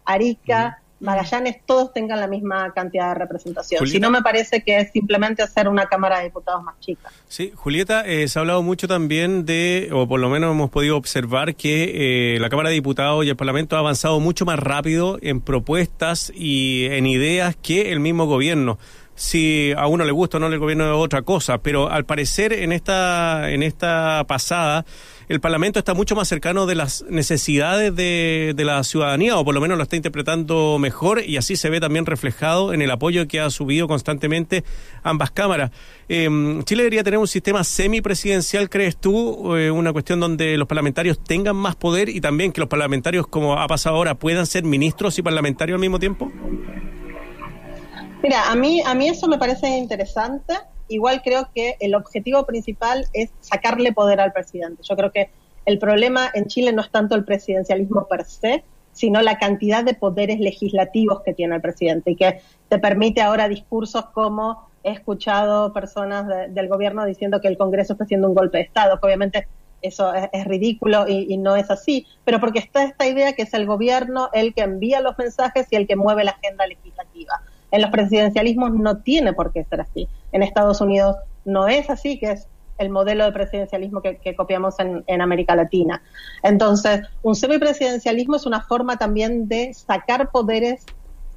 Arica, 0.05 0.83
Magallanes, 0.99 1.57
todos 1.65 1.93
tengan 1.93 2.19
la 2.19 2.27
misma 2.27 2.73
cantidad 2.73 3.09
de 3.09 3.15
representación. 3.15 3.87
Si 3.87 3.99
no, 3.99 4.09
me 4.09 4.21
parece 4.21 4.63
que 4.63 4.79
es 4.79 4.91
simplemente 4.91 5.43
hacer 5.43 5.67
una 5.67 5.85
Cámara 5.85 6.19
de 6.19 6.25
Diputados 6.25 6.63
más 6.63 6.79
chica. 6.79 7.11
Sí, 7.27 7.51
Julieta, 7.55 8.05
eh, 8.05 8.27
se 8.27 8.39
ha 8.39 8.41
hablado 8.41 8.63
mucho 8.63 8.87
también 8.87 9.45
de, 9.45 9.89
o 9.93 10.07
por 10.07 10.19
lo 10.19 10.29
menos 10.29 10.51
hemos 10.51 10.69
podido 10.69 10.97
observar 10.97 11.55
que 11.55 12.35
eh, 12.35 12.39
la 12.39 12.49
Cámara 12.49 12.69
de 12.69 12.75
Diputados 12.75 13.25
y 13.25 13.29
el 13.29 13.35
Parlamento 13.35 13.75
ha 13.75 13.79
avanzado 13.79 14.19
mucho 14.19 14.45
más 14.45 14.57
rápido 14.57 15.19
en 15.21 15.41
propuestas 15.41 16.31
y 16.33 16.85
en 16.85 17.05
ideas 17.05 17.55
que 17.55 17.91
el 17.91 17.99
mismo 17.99 18.25
gobierno. 18.25 18.79
Si 19.17 19.73
a 19.75 19.87
uno 19.87 20.05
le 20.05 20.11
gusta 20.11 20.37
o 20.37 20.39
no 20.39 20.45
el 20.45 20.59
gobierno 20.59 20.85
de 20.85 20.91
otra 20.91 21.23
cosa, 21.23 21.57
pero 21.57 21.89
al 21.89 22.05
parecer 22.05 22.53
en 22.53 22.71
esta, 22.71 23.51
en 23.51 23.63
esta 23.63 24.23
pasada 24.27 24.85
el 25.27 25.41
Parlamento 25.41 25.79
está 25.79 25.95
mucho 25.95 26.15
más 26.15 26.27
cercano 26.27 26.67
de 26.67 26.75
las 26.75 27.03
necesidades 27.09 27.93
de, 27.95 28.53
de, 28.55 28.63
la 28.63 28.83
ciudadanía, 28.83 29.35
o 29.37 29.43
por 29.43 29.55
lo 29.55 29.59
menos 29.59 29.75
lo 29.75 29.83
está 29.83 29.95
interpretando 29.95 30.77
mejor, 30.79 31.21
y 31.25 31.35
así 31.35 31.57
se 31.57 31.69
ve 31.69 31.81
también 31.81 32.05
reflejado 32.05 32.73
en 32.73 32.81
el 32.81 32.91
apoyo 32.91 33.27
que 33.27 33.41
ha 33.41 33.49
subido 33.49 33.87
constantemente 33.87 34.63
ambas 35.03 35.31
cámaras. 35.31 35.71
Eh, 36.07 36.29
Chile 36.63 36.83
debería 36.83 37.03
tener 37.03 37.19
un 37.19 37.27
sistema 37.27 37.63
semipresidencial, 37.63 38.69
¿crees 38.69 38.97
tú? 38.97 39.57
Eh, 39.57 39.71
una 39.71 39.91
cuestión 39.91 40.19
donde 40.19 40.57
los 40.57 40.67
parlamentarios 40.67 41.21
tengan 41.21 41.55
más 41.55 41.75
poder 41.75 42.07
y 42.07 42.21
también 42.21 42.51
que 42.51 42.61
los 42.61 42.69
parlamentarios, 42.69 43.27
como 43.27 43.59
ha 43.59 43.67
pasado 43.67 43.97
ahora, 43.97 44.15
puedan 44.15 44.45
ser 44.45 44.63
ministros 44.63 45.17
y 45.17 45.23
parlamentarios 45.23 45.75
al 45.75 45.81
mismo 45.81 45.99
tiempo? 45.99 46.31
Mira, 48.27 48.51
a 48.51 48.55
mí, 48.57 48.81
a 48.85 48.93
mí 48.93 49.07
eso 49.07 49.25
me 49.29 49.37
parece 49.37 49.69
interesante 49.77 50.53
igual 50.89 51.21
creo 51.23 51.47
que 51.55 51.77
el 51.79 51.95
objetivo 51.95 52.45
principal 52.45 53.05
es 53.13 53.29
sacarle 53.39 53.93
poder 53.93 54.19
al 54.19 54.33
presidente. 54.33 54.83
Yo 54.83 54.97
creo 54.97 55.13
que 55.13 55.29
el 55.65 55.79
problema 55.79 56.29
en 56.33 56.47
Chile 56.47 56.73
no 56.73 56.81
es 56.81 56.91
tanto 56.91 57.15
el 57.15 57.23
presidencialismo 57.23 58.05
per 58.07 58.25
se, 58.25 58.65
sino 58.91 59.21
la 59.21 59.37
cantidad 59.37 59.85
de 59.85 59.93
poderes 59.93 60.41
legislativos 60.41 61.21
que 61.23 61.33
tiene 61.33 61.55
el 61.55 61.61
presidente 61.61 62.11
y 62.11 62.15
que 62.17 62.41
te 62.67 62.79
permite 62.79 63.21
ahora 63.21 63.47
discursos 63.47 64.07
como 64.07 64.67
he 64.83 64.91
escuchado 64.91 65.71
personas 65.71 66.27
del 66.49 66.67
gobierno 66.67 67.05
diciendo 67.05 67.39
que 67.39 67.47
el 67.47 67.57
Congreso 67.57 67.93
está 67.93 68.03
haciendo 68.03 68.27
un 68.27 68.35
golpe 68.35 68.57
de 68.57 68.65
Estado, 68.65 68.99
que 68.99 69.05
obviamente 69.05 69.47
eso 69.81 70.13
es, 70.13 70.43
ridículo 70.43 71.07
y, 71.07 71.31
y, 71.33 71.37
no 71.37 71.55
es 71.55 71.71
así, 71.71 72.05
pero 72.25 72.41
porque 72.41 72.59
está 72.59 72.83
esta 72.83 73.07
idea 73.07 73.31
que 73.31 73.43
es 73.43 73.53
el 73.53 73.65
gobierno 73.65 74.29
el 74.33 74.53
que 74.53 74.63
envía 74.63 74.99
los 74.99 75.17
mensajes 75.17 75.67
y 75.71 75.77
el 75.77 75.87
que 75.87 75.95
mueve 75.95 76.25
la 76.25 76.31
agenda 76.31 76.67
legislativa. 76.67 77.41
En 77.71 77.81
los 77.81 77.91
presidencialismos 77.91 78.71
no 78.71 78.97
tiene 78.97 79.33
por 79.33 79.51
qué 79.51 79.63
ser 79.63 79.81
así. 79.81 80.07
En 80.31 80.43
Estados 80.43 80.81
Unidos 80.81 81.17
no 81.45 81.67
es 81.67 81.89
así, 81.89 82.19
que 82.19 82.31
es 82.31 82.47
el 82.77 82.89
modelo 82.89 83.25
de 83.25 83.31
presidencialismo 83.31 84.01
que, 84.01 84.35
copiamos 84.35 84.75
en, 84.79 85.21
América 85.21 85.55
Latina. 85.55 86.01
Entonces, 86.43 87.01
un 87.23 87.35
semipresidencialismo 87.35 88.35
es 88.35 88.45
una 88.45 88.61
forma 88.61 88.97
también 88.97 89.47
de 89.47 89.73
sacar 89.73 90.29
poderes 90.29 90.85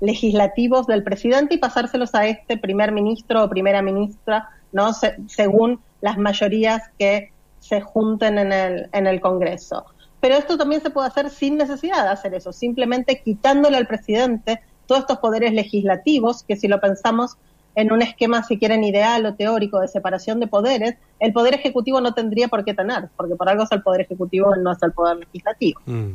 legislativos 0.00 0.86
del 0.86 1.02
presidente 1.02 1.54
y 1.54 1.58
pasárselos 1.58 2.14
a 2.14 2.26
este 2.26 2.56
primer 2.56 2.92
ministro 2.92 3.44
o 3.44 3.48
primera 3.48 3.82
ministra, 3.82 4.48
¿no? 4.72 4.92
según 5.28 5.80
las 6.00 6.18
mayorías 6.18 6.82
que 6.98 7.32
se 7.58 7.80
junten 7.80 8.38
en 8.38 8.52
el, 8.52 8.88
en 8.92 9.06
el 9.06 9.20
Congreso. 9.20 9.84
Pero 10.20 10.36
esto 10.36 10.58
también 10.58 10.82
se 10.82 10.90
puede 10.90 11.08
hacer 11.08 11.30
sin 11.30 11.56
necesidad 11.56 12.04
de 12.04 12.10
hacer 12.10 12.34
eso, 12.34 12.52
simplemente 12.52 13.22
quitándole 13.22 13.76
al 13.76 13.86
presidente 13.86 14.60
todos 14.90 15.02
estos 15.02 15.18
poderes 15.18 15.52
legislativos, 15.52 16.42
que 16.42 16.56
si 16.56 16.66
lo 16.66 16.80
pensamos 16.80 17.36
en 17.76 17.92
un 17.92 18.02
esquema, 18.02 18.42
si 18.42 18.58
quieren, 18.58 18.82
ideal 18.82 19.24
o 19.24 19.36
teórico 19.36 19.78
de 19.78 19.86
separación 19.86 20.40
de 20.40 20.48
poderes, 20.48 20.96
el 21.20 21.32
poder 21.32 21.54
ejecutivo 21.54 22.00
no 22.00 22.12
tendría 22.12 22.48
por 22.48 22.64
qué 22.64 22.74
tener, 22.74 23.08
porque 23.16 23.36
por 23.36 23.48
algo 23.48 23.62
es 23.62 23.70
el 23.70 23.82
poder 23.82 24.00
ejecutivo, 24.00 24.56
no 24.56 24.72
es 24.72 24.82
el 24.82 24.90
poder 24.90 25.18
legislativo. 25.18 25.80
Mm. 25.86 26.14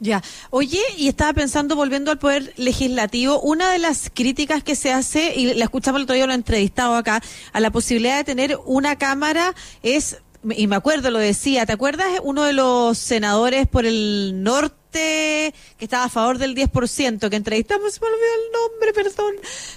Ya. 0.00 0.24
Oye, 0.50 0.80
y 0.96 1.06
estaba 1.06 1.32
pensando, 1.34 1.76
volviendo 1.76 2.10
al 2.10 2.18
poder 2.18 2.52
legislativo, 2.56 3.40
una 3.42 3.70
de 3.70 3.78
las 3.78 4.10
críticas 4.12 4.64
que 4.64 4.74
se 4.74 4.92
hace, 4.92 5.36
y 5.36 5.54
la 5.54 5.62
escuchamos 5.62 6.00
el 6.00 6.02
otro 6.02 6.16
día, 6.16 6.26
lo 6.26 6.32
he 6.32 6.34
entrevistado 6.34 6.96
acá, 6.96 7.22
a 7.52 7.60
la 7.60 7.70
posibilidad 7.70 8.16
de 8.16 8.24
tener 8.24 8.58
una 8.66 8.96
Cámara 8.96 9.54
es, 9.84 10.20
y 10.50 10.66
me 10.66 10.74
acuerdo, 10.74 11.12
lo 11.12 11.20
decía, 11.20 11.64
¿te 11.64 11.74
acuerdas? 11.74 12.08
Uno 12.24 12.42
de 12.42 12.54
los 12.54 12.98
senadores 12.98 13.68
por 13.68 13.86
el 13.86 14.42
norte 14.42 14.77
que 14.90 15.52
estaba 15.80 16.04
a 16.04 16.08
favor 16.08 16.38
del 16.38 16.54
10%, 16.54 17.28
que 17.28 17.36
entrevistamos, 17.36 17.94
se 17.94 18.00
me 18.00 18.06
olvidó 18.06 18.24
el 18.34 18.52
nombre, 18.52 18.92
perdón, 18.92 19.34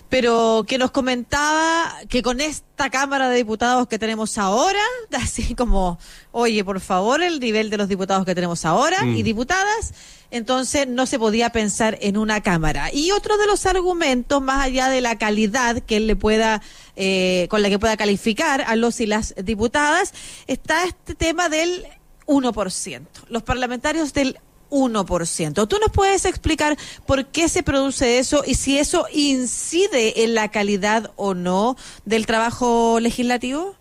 pero 0.09 0.65
que 0.67 0.77
nos 0.77 0.91
comentaba 0.91 1.93
que 2.09 2.21
con 2.21 2.41
esta 2.41 2.89
Cámara 2.89 3.29
de 3.29 3.37
Diputados 3.37 3.87
que 3.87 3.99
tenemos 3.99 4.37
ahora, 4.37 4.81
así 5.11 5.55
como, 5.55 5.99
oye, 6.31 6.63
por 6.63 6.79
favor, 6.79 7.21
el 7.21 7.39
nivel 7.39 7.69
de 7.69 7.77
los 7.77 7.87
diputados 7.87 8.25
que 8.25 8.35
tenemos 8.35 8.65
ahora 8.65 8.97
y 9.03 9.21
mm. 9.21 9.23
diputadas, 9.23 9.93
entonces 10.31 10.87
no 10.87 11.05
se 11.05 11.19
podía 11.19 11.51
pensar 11.51 11.97
en 12.01 12.17
una 12.17 12.41
Cámara. 12.41 12.89
Y 12.93 13.11
otro 13.11 13.37
de 13.37 13.47
los 13.47 13.65
argumentos, 13.65 14.41
más 14.41 14.65
allá 14.65 14.87
de 14.87 15.01
la 15.01 15.17
calidad 15.17 15.83
que 15.83 15.97
él 15.97 16.07
le 16.07 16.15
pueda, 16.15 16.61
eh, 16.95 17.47
con 17.49 17.61
la 17.61 17.69
que 17.69 17.77
pueda 17.77 17.97
calificar 17.97 18.61
a 18.61 18.75
los 18.75 19.01
y 19.01 19.05
las 19.05 19.35
diputadas, 19.43 20.13
está 20.47 20.85
este 20.85 21.15
tema 21.15 21.49
del 21.49 21.85
1%. 22.27 23.07
Los 23.27 23.43
parlamentarios 23.43 24.13
del 24.13 24.39
1%. 24.71 25.67
¿Tú 25.67 25.77
nos 25.79 25.91
puedes 25.91 26.25
explicar 26.25 26.77
por 27.05 27.25
qué 27.25 27.47
se 27.47 27.61
produce 27.61 28.17
eso 28.17 28.43
y 28.45 28.55
si 28.55 28.79
eso 28.79 29.05
incide 29.13 30.23
en 30.23 30.33
la 30.33 30.49
calidad 30.49 31.11
o 31.15 31.33
no 31.35 31.75
del 32.05 32.25
trabajo 32.25 32.99
legislativo? 32.99 33.75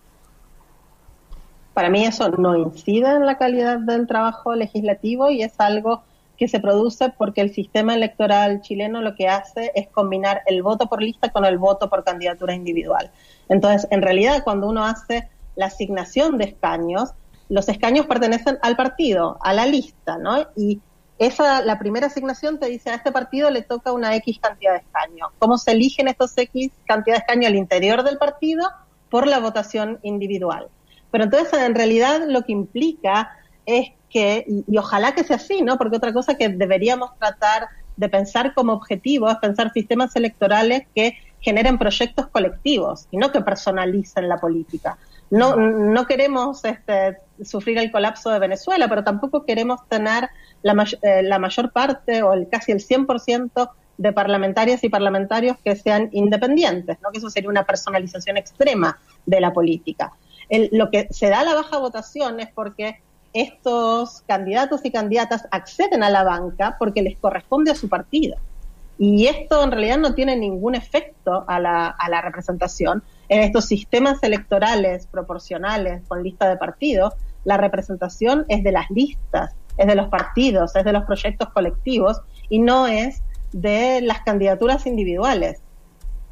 Para 1.73 1.89
mí 1.89 2.05
eso 2.05 2.29
no 2.31 2.57
incide 2.57 3.09
en 3.09 3.25
la 3.25 3.39
calidad 3.39 3.79
del 3.79 4.07
trabajo 4.07 4.55
legislativo 4.55 5.31
y 5.31 5.43
es 5.43 5.55
algo 5.59 6.03
que 6.37 6.49
se 6.49 6.59
produce 6.59 7.11
porque 7.11 7.43
el 7.43 7.55
sistema 7.55 7.95
electoral 7.95 8.63
chileno 8.63 9.03
lo 9.03 9.15
que 9.15 9.29
hace 9.29 9.73
es 9.75 9.89
combinar 9.89 10.43
el 10.47 10.63
voto 10.63 10.89
por 10.89 11.03
lista 11.03 11.29
con 11.29 11.45
el 11.45 11.59
voto 11.59 11.91
por 11.91 12.03
candidatura 12.03 12.55
individual. 12.55 13.11
Entonces, 13.49 13.87
en 13.91 14.03
realidad, 14.03 14.43
cuando 14.43 14.69
uno 14.69 14.85
hace 14.85 15.29
la 15.55 15.67
asignación 15.67 16.39
de 16.39 16.45
escaños, 16.45 17.11
los 17.51 17.69
escaños 17.69 18.07
pertenecen 18.07 18.59
al 18.63 18.77
partido, 18.77 19.37
a 19.43 19.53
la 19.53 19.67
lista, 19.67 20.17
¿no? 20.17 20.47
Y 20.57 20.81
esa, 21.19 21.63
la 21.63 21.79
primera 21.79 22.07
asignación 22.07 22.59
te 22.59 22.67
dice 22.67 22.91
a 22.91 22.95
este 22.95 23.13
partido 23.13 23.51
le 23.51 23.63
toca 23.63 23.93
una 23.93 24.15
X 24.17 24.39
cantidad 24.41 24.73
de 24.73 24.79
escaños. 24.79 25.31
¿Cómo 25.39 25.59
se 25.59 25.73
eligen 25.73 26.09
estos 26.09 26.39
X 26.39 26.71
cantidad 26.87 27.17
de 27.17 27.21
escaños 27.21 27.49
al 27.49 27.57
interior 27.57 28.05
del 28.05 28.19
partido? 28.19 28.71
Por 29.11 29.27
la 29.27 29.41
votación 29.41 29.99
individual. 30.03 30.69
Pero 31.11 31.25
entonces, 31.25 31.53
en 31.61 31.75
realidad, 31.75 32.23
lo 32.27 32.43
que 32.43 32.53
implica 32.53 33.33
es 33.67 33.89
que, 34.09 34.45
y, 34.47 34.79
ojalá 34.79 35.13
que 35.15 35.25
sea 35.25 35.37
así, 35.37 35.61
¿no? 35.61 35.77
Porque 35.77 35.97
otra 35.97 36.13
cosa 36.13 36.37
que 36.37 36.49
deberíamos 36.49 37.19
tratar 37.19 37.69
de 37.97 38.09
pensar 38.09 38.55
como 38.55 38.73
objetivo 38.73 39.29
es 39.29 39.37
pensar 39.39 39.73
sistemas 39.73 40.15
electorales 40.15 40.87
que 40.95 41.19
generen 41.41 41.79
proyectos 41.79 42.29
colectivos 42.29 43.09
y 43.11 43.17
no 43.17 43.33
que 43.33 43.41
personalicen 43.41 44.29
la 44.29 44.39
política 44.39 44.97
no, 45.31 45.57
no 45.57 46.07
queremos 46.07 46.65
este, 46.65 47.19
sufrir 47.45 47.79
el 47.79 47.91
colapso 47.91 48.31
de 48.31 48.39
Venezuela, 48.39 48.89
pero 48.89 49.05
tampoco 49.05 49.45
queremos 49.45 49.87
tener 49.89 50.29
la, 50.63 50.87
eh, 51.03 51.23
la 51.23 51.39
mayor 51.39 51.73
parte 51.73 52.23
o 52.23 52.33
el, 52.33 52.49
casi 52.49 52.73
el 52.73 52.79
100% 52.79 53.71
de 53.97 54.13
parlamentarias 54.13 54.83
y 54.83 54.89
parlamentarios 54.89 55.57
que 55.63 55.77
sean 55.77 56.09
independientes, 56.13 56.99
¿no? 57.03 57.11
que 57.11 57.19
eso 57.19 57.31
sería 57.31 57.51
una 57.51 57.65
personalización 57.65 58.39
extrema 58.39 58.99
de 59.27 59.41
la 59.41 59.53
política. 59.53 60.13
lo 60.73 60.91
que 60.91 61.07
se 61.11 61.29
da 61.29 61.41
a 61.41 61.45
la 61.45 61.55
baja 61.55 61.79
votación 61.79 62.41
es 62.41 62.49
porque 62.51 63.01
estos 63.33 64.23
candidatos 64.27 64.81
y 64.85 64.91
candidatas 64.91 65.47
acceden 65.51 66.03
a 66.03 66.11
la 66.11 66.25
banca 66.25 66.77
porque 66.79 67.03
les 67.03 67.19
corresponde 67.19 67.71
a 67.71 67.75
su 67.75 67.89
partido. 67.89 68.37
Y 68.99 69.27
esto 69.27 69.63
en 69.63 69.71
realidad 69.71 69.99
no 69.99 70.15
tiene 70.15 70.35
ningún 70.37 70.75
efecto 70.75 71.45
a 71.47 71.61
la, 71.61 71.89
a 71.89 72.09
la 72.09 72.21
representación, 72.21 73.03
en 73.31 73.43
estos 73.43 73.67
sistemas 73.67 74.19
electorales 74.23 75.07
proporcionales 75.07 76.03
con 76.09 76.23
lista 76.25 76.49
de 76.49 76.57
partidos, 76.57 77.15
la 77.45 77.57
representación 77.57 78.45
es 78.49 78.65
de 78.65 78.73
las 78.73 78.91
listas, 78.91 79.55
es 79.79 79.87
de 79.87 79.95
los 79.95 80.09
partidos, 80.09 80.75
es 80.75 80.85
de 80.85 80.93
los 80.93 81.05
proyectos 81.05 81.49
colectivos 81.51 82.21
y 82.49 82.59
no 82.59 82.89
es 82.89 83.23
de 83.53 84.01
las 84.03 84.23
candidaturas 84.23 84.85
individuales. 84.85 85.63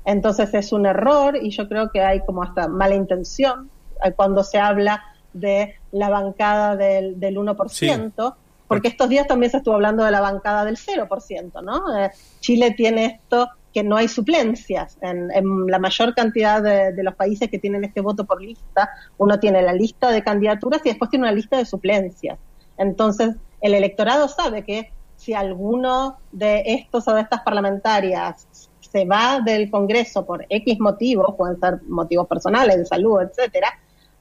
Entonces 0.05 0.53
es 0.55 0.73
un 0.73 0.87
error 0.87 1.39
y 1.41 1.51
yo 1.51 1.69
creo 1.69 1.91
que 1.93 2.03
hay 2.03 2.21
como 2.25 2.43
hasta 2.43 2.67
mala 2.67 2.97
intención 2.97 3.71
eh, 4.05 4.13
cuando 4.13 4.43
se 4.43 4.59
habla 4.59 5.05
de 5.33 5.77
la 5.93 6.09
bancada 6.09 6.75
del, 6.75 7.21
del 7.21 7.37
1%, 7.37 8.35
porque 8.67 8.89
estos 8.89 9.09
días 9.09 9.29
también 9.29 9.53
se 9.53 9.59
estuvo 9.59 9.75
hablando 9.75 10.03
de 10.03 10.11
la 10.11 10.21
bancada 10.21 10.65
del 10.65 10.77
0%, 10.77 11.63
¿no? 11.63 11.97
Eh, 11.97 12.11
Chile 12.41 12.73
tiene 12.73 13.05
esto 13.05 13.49
que 13.73 13.83
no 13.83 13.97
hay 13.97 14.09
suplencias. 14.09 14.97
En, 15.01 15.29
la 15.67 15.79
mayor 15.79 16.15
cantidad 16.15 16.63
de, 16.63 17.03
los 17.03 17.15
países 17.15 17.51
que 17.51 17.59
tienen 17.59 17.85
este 17.85 18.01
voto 18.01 18.25
por 18.25 18.41
lista, 18.41 18.91
uno 19.19 19.39
tiene 19.39 19.63
la 19.63 19.73
lista 19.73 20.11
de 20.11 20.23
candidaturas 20.23 20.81
y 20.85 20.91
después 20.91 21.11
tiene 21.11 21.25
una 21.27 21.35
lista 21.35 21.57
de 21.59 21.65
suplencias. 21.65 22.39
Entonces, 22.77 23.37
el 23.61 23.75
electorado 23.75 24.29
sabe 24.29 24.65
que 24.65 24.93
si 25.17 25.35
alguno 25.35 26.19
de 26.33 26.63
estos 26.67 27.09
o 27.09 27.15
de 27.15 27.23
estas 27.23 27.41
parlamentarias 27.41 28.47
se 28.81 29.05
va 29.05 29.41
del 29.41 29.71
Congreso 29.71 30.25
por 30.25 30.47
X 30.49 30.81
motivos, 30.81 31.35
pueden 31.37 31.61
ser 31.61 31.83
motivos 31.89 32.27
personales, 32.27 32.79
de 32.79 32.87
salud, 32.87 33.21
etcétera, 33.21 33.69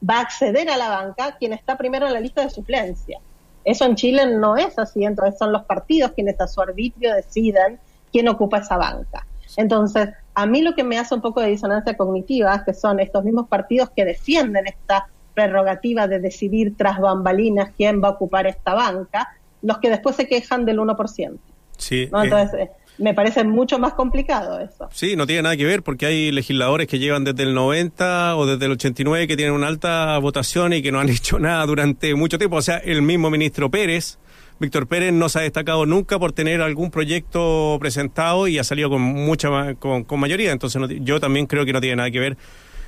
va 0.08 0.18
a 0.18 0.22
acceder 0.22 0.70
a 0.70 0.78
la 0.78 0.90
banca 0.90 1.38
quien 1.38 1.54
está 1.54 1.78
primero 1.78 2.08
en 2.08 2.14
la 2.14 2.20
lista 2.20 2.42
de 2.42 2.50
suplencia. 2.50 3.20
Eso 3.64 3.86
en 3.86 3.96
Chile 3.96 4.26
no 4.26 4.56
es 4.58 4.78
así, 4.80 5.04
entonces 5.04 5.38
son 5.38 5.52
los 5.52 5.64
partidos 5.64 6.12
quienes 6.12 6.40
a 6.40 6.48
su 6.48 6.62
arbitrio 6.62 7.14
deciden 7.14 7.80
quién 8.12 8.28
ocupa 8.28 8.60
esa 8.60 8.78
banca. 8.78 9.26
Entonces, 9.56 10.10
a 10.34 10.46
mí 10.46 10.62
lo 10.62 10.76
que 10.76 10.84
me 10.84 10.98
hace 10.98 11.16
un 11.16 11.22
poco 11.22 11.42
de 11.42 11.48
disonancia 11.48 11.96
cognitiva 11.96 12.56
es 12.56 12.62
que 12.64 12.74
son 12.74 13.00
estos 13.00 13.24
mismos 13.24 13.48
partidos 13.48 13.90
que 13.96 14.06
defienden 14.06 14.68
esta 14.68 15.08
prerrogativa 15.34 16.08
de 16.08 16.20
decidir 16.20 16.76
tras 16.76 17.00
bambalinas 17.00 17.72
quién 17.78 18.02
va 18.04 18.10
a 18.10 18.12
ocupar 18.12 18.48
esta 18.48 18.74
banca, 18.74 19.30
los 19.62 19.78
que 19.78 19.90
después 19.90 20.16
se 20.16 20.28
quejan 20.28 20.66
del 20.66 20.80
1%. 20.80 21.38
Sí. 21.78 22.10
Entonces, 22.12 22.54
eh, 22.56 22.72
me 22.98 23.14
parece 23.14 23.44
mucho 23.44 23.78
más 23.80 23.94
complicado 23.94 24.60
eso. 24.60 24.90
Sí, 24.92 25.16
no 25.16 25.28
tiene 25.28 25.44
nada 25.44 25.56
que 25.56 25.66
ver 25.66 25.84
porque 25.84 26.08
hay 26.08 26.32
legisladores 26.32 26.88
que 26.88 27.00
llevan 27.00 27.24
desde 27.24 27.44
el 27.44 27.54
90 27.54 28.36
o 28.36 28.46
desde 28.46 28.66
el 28.66 28.72
89 28.72 29.28
que 29.28 29.38
tienen 29.38 29.54
una 29.54 29.68
alta 29.68 30.18
votación 30.18 30.74
y 30.74 30.82
que 30.82 30.92
no 30.92 31.00
han 31.00 31.10
hecho 31.12 31.40
nada 31.40 31.66
durante 31.66 32.14
mucho 32.16 32.38
tiempo. 32.38 32.58
O 32.58 32.62
sea, 32.62 32.78
el 32.78 33.02
mismo 33.02 33.30
ministro 33.30 33.70
Pérez, 33.70 34.18
Víctor 34.60 34.88
Pérez, 34.88 35.14
no 35.14 35.30
se 35.30 35.40
ha 35.40 35.42
destacado 35.44 35.86
nunca 35.86 36.18
por 36.18 36.32
tener 36.32 36.62
algún 36.62 36.90
proyecto 36.92 37.78
presentado 37.80 38.48
y 38.48 38.58
ha 38.58 38.64
salido 38.64 38.90
con 38.90 39.02
mucha 39.02 39.76
con, 39.76 40.04
con 40.04 40.20
mayoría. 40.20 40.52
Entonces, 40.52 40.82
yo 41.02 41.20
también 41.20 41.46
creo 41.46 41.66
que 41.66 41.74
no 41.74 41.82
tiene 41.82 41.98
nada 41.98 42.12
que 42.12 42.20
ver 42.20 42.38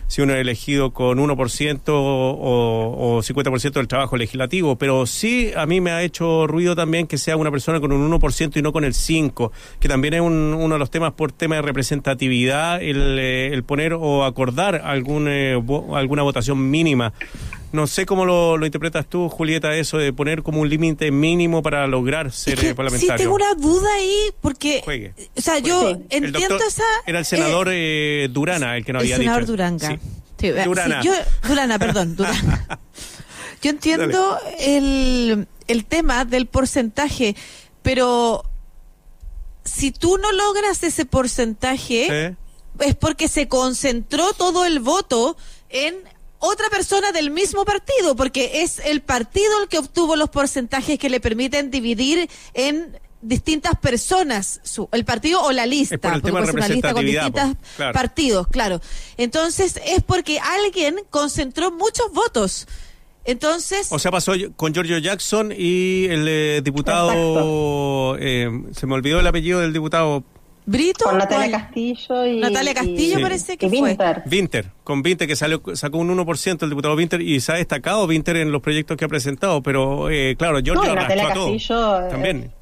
si 0.09 0.23
uno 0.23 0.33
es 0.33 0.41
elegido 0.41 0.91
con 0.91 1.19
1% 1.19 1.81
o, 1.89 3.17
o 3.17 3.21
50% 3.21 3.73
del 3.73 3.87
trabajo 3.87 4.17
legislativo, 4.17 4.75
pero 4.75 5.05
sí 5.05 5.51
a 5.55 5.67
mí 5.67 5.81
me 5.81 5.91
ha 5.91 6.01
hecho 6.01 6.47
ruido 6.47 6.75
también 6.75 7.05
que 7.05 7.19
sea 7.19 7.37
una 7.37 7.51
persona 7.51 7.79
con 7.79 7.91
un 7.91 8.11
1% 8.11 8.57
y 8.57 8.61
no 8.63 8.73
con 8.73 8.83
el 8.83 8.93
5%, 8.93 9.51
que 9.79 9.87
también 9.87 10.15
es 10.15 10.21
uno 10.21 10.67
de 10.67 10.79
los 10.79 10.89
temas 10.89 11.13
por 11.13 11.31
tema 11.31 11.57
de 11.57 11.61
representatividad, 11.61 12.81
el, 12.81 13.19
eh, 13.19 13.53
el 13.53 13.63
poner 13.63 13.93
o 13.93 14.25
acordar 14.25 14.81
algún, 14.83 15.27
eh, 15.29 15.53
alguna 15.93 16.23
votación 16.23 16.71
mínima 16.71 17.13
no 17.71 17.87
sé 17.87 18.05
cómo 18.05 18.25
lo, 18.25 18.57
lo, 18.57 18.65
interpretas 18.65 19.05
tú, 19.05 19.29
Julieta, 19.29 19.75
eso 19.75 19.97
de 19.97 20.11
poner 20.11 20.43
como 20.43 20.61
un 20.61 20.69
límite 20.69 21.11
mínimo 21.11 21.61
para 21.61 21.85
lograr 21.87 22.31
ser 22.31 22.55
es 22.55 22.59
que, 22.59 22.75
parlamentario. 22.75 23.17
Sí, 23.17 23.23
tengo 23.23 23.35
una 23.35 23.53
duda 23.55 23.87
ahí, 23.95 24.31
porque. 24.41 24.81
Juegue. 24.83 25.13
O 25.35 25.41
sea, 25.41 25.59
yo 25.59 25.95
sí. 25.95 26.05
entiendo 26.09 26.57
esa. 26.67 26.83
Era 27.05 27.19
el 27.19 27.25
senador 27.25 27.69
eh, 27.69 28.25
eh, 28.25 28.27
Durana 28.29 28.75
el 28.77 28.85
que 28.85 28.93
no 28.93 28.99
había 28.99 29.17
dicho. 29.17 29.21
El 29.21 29.25
senador 29.27 29.45
Duranga. 29.45 29.99
Sí. 30.39 30.49
Durana. 30.63 31.01
yo, 31.01 31.13
Durana, 31.47 31.77
perdón, 31.77 32.15
Durana. 32.15 32.79
yo 33.61 33.69
entiendo 33.69 34.37
el, 34.59 35.47
el 35.67 35.85
tema 35.85 36.25
del 36.25 36.47
porcentaje, 36.47 37.35
pero 37.81 38.43
si 39.63 39.91
tú 39.91 40.17
no 40.17 40.31
logras 40.31 40.81
ese 40.83 41.05
porcentaje, 41.05 42.35
es 42.79 42.95
porque 42.95 43.27
se 43.27 43.47
concentró 43.47 44.33
todo 44.33 44.65
el 44.65 44.79
voto 44.79 45.37
en 45.69 45.95
otra 46.39 46.69
persona 46.69 47.11
del 47.11 47.31
mismo 47.31 47.65
partido, 47.65 48.15
porque 48.15 48.63
es 48.63 48.79
el 48.79 49.01
partido 49.01 49.61
el 49.61 49.67
que 49.67 49.77
obtuvo 49.77 50.15
los 50.15 50.29
porcentajes 50.29 50.97
que 50.97 51.09
le 51.09 51.19
permiten 51.19 51.69
dividir 51.69 52.29
en 52.53 52.97
distintas 53.21 53.77
personas, 53.77 54.61
su, 54.63 54.87
el 54.93 55.03
partido 55.03 55.43
o 55.43 55.51
la 55.51 55.65
lista, 55.65 55.97
porque 55.97 56.29
es 56.29 56.53
una 56.53 56.67
lista 56.67 56.93
con 56.93 57.05
distintos 57.05 57.43
claro. 57.75 57.93
partidos, 57.93 58.47
claro. 58.47 58.81
Entonces 59.17 59.79
es 59.85 60.01
porque 60.03 60.39
alguien 60.39 61.01
concentró 61.09 61.71
muchos 61.71 62.11
votos. 62.13 62.67
Entonces. 63.25 63.87
O 63.91 63.99
sea, 63.99 64.11
pasó 64.11 64.31
con 64.55 64.73
Giorgio 64.73 64.97
Jackson 64.97 65.53
y 65.55 66.05
el 66.05 66.25
eh, 66.27 66.61
diputado. 66.63 68.17
Eh, 68.17 68.49
se 68.73 68.87
me 68.87 68.93
olvidó 68.95 69.19
el 69.19 69.27
apellido 69.27 69.59
del 69.59 69.73
diputado 69.73 70.23
Brito. 70.69 71.05
Con 71.05 71.17
Natalia 71.17 71.49
Castillo 71.49 72.25
y. 72.27 72.39
Natalia 72.39 72.73
Castillo 72.75 73.19
y, 73.19 73.23
parece 73.23 73.57
que 73.57 73.65
y 73.65 73.69
fue. 73.69 73.81
Winter. 73.81 74.23
Winter, 74.31 74.71
con 74.83 75.01
Winter 75.03 75.27
que 75.27 75.35
salió, 75.35 75.63
sacó 75.73 75.97
un 75.97 76.15
1% 76.15 76.63
el 76.63 76.69
diputado 76.69 76.93
Winter 76.93 77.21
y 77.21 77.39
se 77.39 77.51
ha 77.51 77.55
destacado 77.55 78.05
Winter 78.05 78.35
en 78.37 78.51
los 78.51 78.61
proyectos 78.61 78.95
que 78.95 79.05
ha 79.05 79.07
presentado, 79.07 79.63
pero 79.63 80.11
eh, 80.11 80.35
claro, 80.37 80.59
Giorgio 80.59 80.93
no, 80.93 81.01
Natalia 81.01 81.29
Castillo 81.29 81.75
todo. 81.75 82.07
También. 82.09 82.53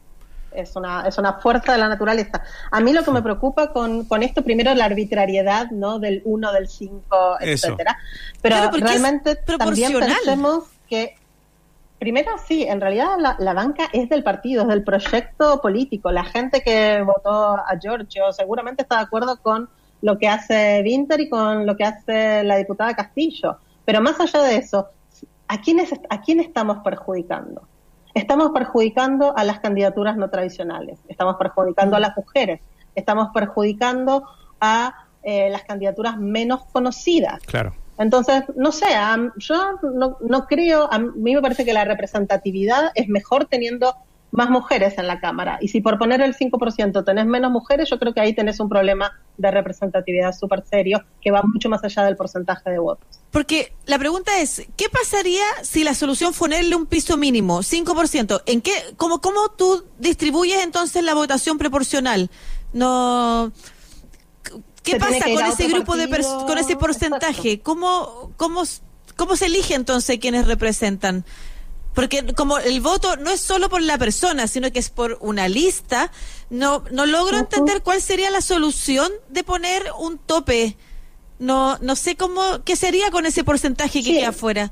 Es, 0.54 0.76
una, 0.78 1.06
es 1.06 1.18
una 1.18 1.34
fuerza 1.34 1.74
de 1.74 1.80
la 1.80 1.90
naturaleza. 1.90 2.42
A 2.72 2.80
mí 2.80 2.94
lo 2.94 3.04
que 3.04 3.12
me 3.12 3.22
preocupa 3.22 3.74
con, 3.74 4.06
con 4.06 4.24
esto, 4.24 4.42
primero 4.42 4.74
la 4.74 4.86
arbitrariedad, 4.86 5.70
¿no? 5.72 6.00
Del 6.00 6.22
1, 6.24 6.54
del 6.54 6.70
5, 6.70 7.38
etcétera. 7.42 7.98
Pero 8.42 8.56
Claro, 8.56 8.78
realmente 8.78 9.36
también 9.36 10.00
pensemos 10.00 10.64
que 10.90 11.16
Primero, 12.00 12.32
sí, 12.38 12.64
en 12.64 12.80
realidad 12.80 13.18
la, 13.40 13.54
banca 13.54 13.90
es 13.92 14.08
del 14.10 14.24
partido, 14.24 14.64
es 14.64 14.68
del 14.68 14.84
proyecto 14.84 15.60
político. 15.62 16.12
La 16.12 16.24
gente 16.24 16.62
que 16.62 17.02
votó 17.02 17.56
a 17.56 17.78
Giorgio 17.82 18.32
seguramente 18.32 18.84
está 18.84 18.98
de 18.98 19.04
acuerdo 19.04 19.42
con 19.42 19.68
lo 20.02 20.20
que 20.20 20.28
hace 20.28 20.84
Winter 20.86 21.20
y 21.20 21.30
con 21.30 21.66
lo 21.66 21.76
que 21.76 21.86
hace 21.86 22.44
la 22.44 22.58
diputada 22.58 22.96
Castillo. 22.96 23.58
Pero 23.84 24.02
más 24.02 24.20
allá 24.20 24.44
de 24.44 24.58
eso, 24.58 24.90
¿a 25.48 25.56
¿a 25.56 26.22
quién 26.22 26.40
estamos 26.40 26.78
perjudicando? 26.84 27.68
Estamos 28.14 28.52
perjudicando 28.52 29.36
a 29.36 29.44
las 29.44 29.60
candidaturas 29.60 30.18
no 30.18 30.30
tradicionales, 30.30 31.00
estamos 31.08 31.36
perjudicando 31.38 31.96
a 31.96 32.00
las 32.00 32.16
mujeres, 32.16 32.62
estamos 32.96 33.30
perjudicando 33.34 34.28
a 34.60 35.08
eh, 35.24 35.50
las 35.50 35.64
candidaturas 35.64 36.18
menos 36.18 36.64
conocidas. 36.72 37.40
Claro. 37.46 37.74
Entonces, 37.98 38.44
no 38.56 38.72
sé, 38.72 38.86
yo 39.38 39.56
no, 39.94 40.18
no, 40.22 40.46
creo, 40.46 40.92
a 40.92 41.00
mí 41.00 41.34
me 41.34 41.42
parece 41.42 41.66
que 41.66 41.74
la 41.74 41.86
representatividad 41.86 42.92
es 42.96 43.08
mejor 43.10 43.46
teniendo 43.46 43.96
más 44.32 44.50
mujeres 44.50 44.98
en 44.98 45.08
la 45.08 45.20
Cámara. 45.20 45.58
Y 45.62 45.70
si 45.70 45.82
por 45.82 45.98
poner 45.98 46.22
el 46.22 46.36
5% 46.36 47.04
tenés 47.06 47.26
menos 47.26 47.52
mujeres, 47.52 47.90
yo 47.90 47.98
creo 47.98 48.14
que 48.14 48.20
ahí 48.20 48.34
tenés 48.34 48.60
un 48.60 48.70
problema 48.70 49.12
de 49.38 49.52
representatividad 49.52 50.34
súper 50.34 50.64
serio 50.70 51.04
que 51.22 51.32
va 51.32 51.42
mucho 51.44 51.70
más 51.70 51.84
allá 51.84 52.04
del 52.04 52.16
porcentaje 52.16 52.70
de 52.70 52.80
votos. 52.80 53.08
Porque 53.32 53.74
la 53.86 53.98
pregunta 53.98 54.40
es, 54.40 54.68
¿qué 54.76 54.90
pasaría 54.90 55.44
si 55.64 55.84
la 55.84 55.94
solución 55.94 56.34
ponerle 56.34 56.76
un 56.76 56.86
piso 56.86 57.18
mínimo, 57.18 57.60
5%? 57.60 58.44
¿En 58.46 58.62
qué, 58.62 58.72
cómo, 58.98 59.22
cómo 59.22 59.50
tú 59.58 59.86
distribuyes 59.98 60.64
entonces 60.64 61.04
la 61.04 61.14
votación 61.14 61.58
proporcional? 61.58 62.30
No... 62.74 63.52
¿Qué 64.88 64.94
Se 64.94 65.00
pasa 65.00 65.26
con 65.26 65.46
ese 65.46 65.68
grupo 65.68 65.96
de 65.98 66.08
partido. 66.08 66.46
con 66.46 66.58
ese 66.58 66.76
porcentaje? 66.76 67.60
¿Cómo, 67.60 68.32
cómo, 68.38 68.64
¿Cómo 69.16 69.36
se 69.36 69.46
elige 69.48 69.76
entonces 69.76 70.18
quienes 70.20 70.48
representan? 70.48 71.26
Porque 71.94 72.34
como 72.36 72.60
el 72.60 72.80
voto 72.80 73.16
no 73.18 73.32
es 73.32 73.42
solo 73.42 73.70
por 73.70 73.82
la 73.82 73.98
persona, 73.98 74.48
sino 74.48 74.72
que 74.72 74.80
es 74.80 74.90
por 74.92 75.18
una 75.20 75.48
lista, 75.50 76.12
no, 76.50 76.84
no 76.92 77.06
logro 77.08 77.38
entender 77.38 77.82
cuál 77.82 78.02
sería 78.02 78.30
la 78.30 78.42
solución 78.42 79.12
de 79.30 79.44
poner 79.44 79.84
un 80.00 80.18
tope. 80.20 80.78
No, 81.40 81.78
no 81.82 81.96
sé 81.96 82.16
cómo, 82.16 82.64
qué 82.64 82.76
sería 82.76 83.10
con 83.12 83.26
ese 83.26 83.44
porcentaje 83.44 84.04
que 84.04 84.10
Sí. 84.12 84.18
queda 84.20 84.30
afuera. 84.30 84.72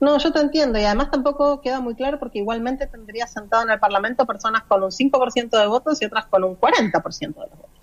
No, 0.00 0.18
yo 0.18 0.32
te 0.32 0.40
entiendo 0.40 0.78
y 0.78 0.84
además 0.84 1.10
tampoco 1.10 1.60
queda 1.60 1.80
muy 1.80 1.94
claro 1.94 2.18
porque 2.18 2.38
igualmente 2.38 2.86
tendría 2.86 3.26
sentado 3.26 3.62
en 3.64 3.70
el 3.70 3.78
Parlamento 3.78 4.24
personas 4.26 4.62
con 4.66 4.82
un 4.82 4.90
5% 4.90 5.58
de 5.58 5.66
votos 5.66 6.00
y 6.00 6.06
otras 6.06 6.24
con 6.26 6.44
un 6.44 6.56
40% 6.58 7.18
de 7.20 7.26
los 7.48 7.58
votos. 7.58 7.79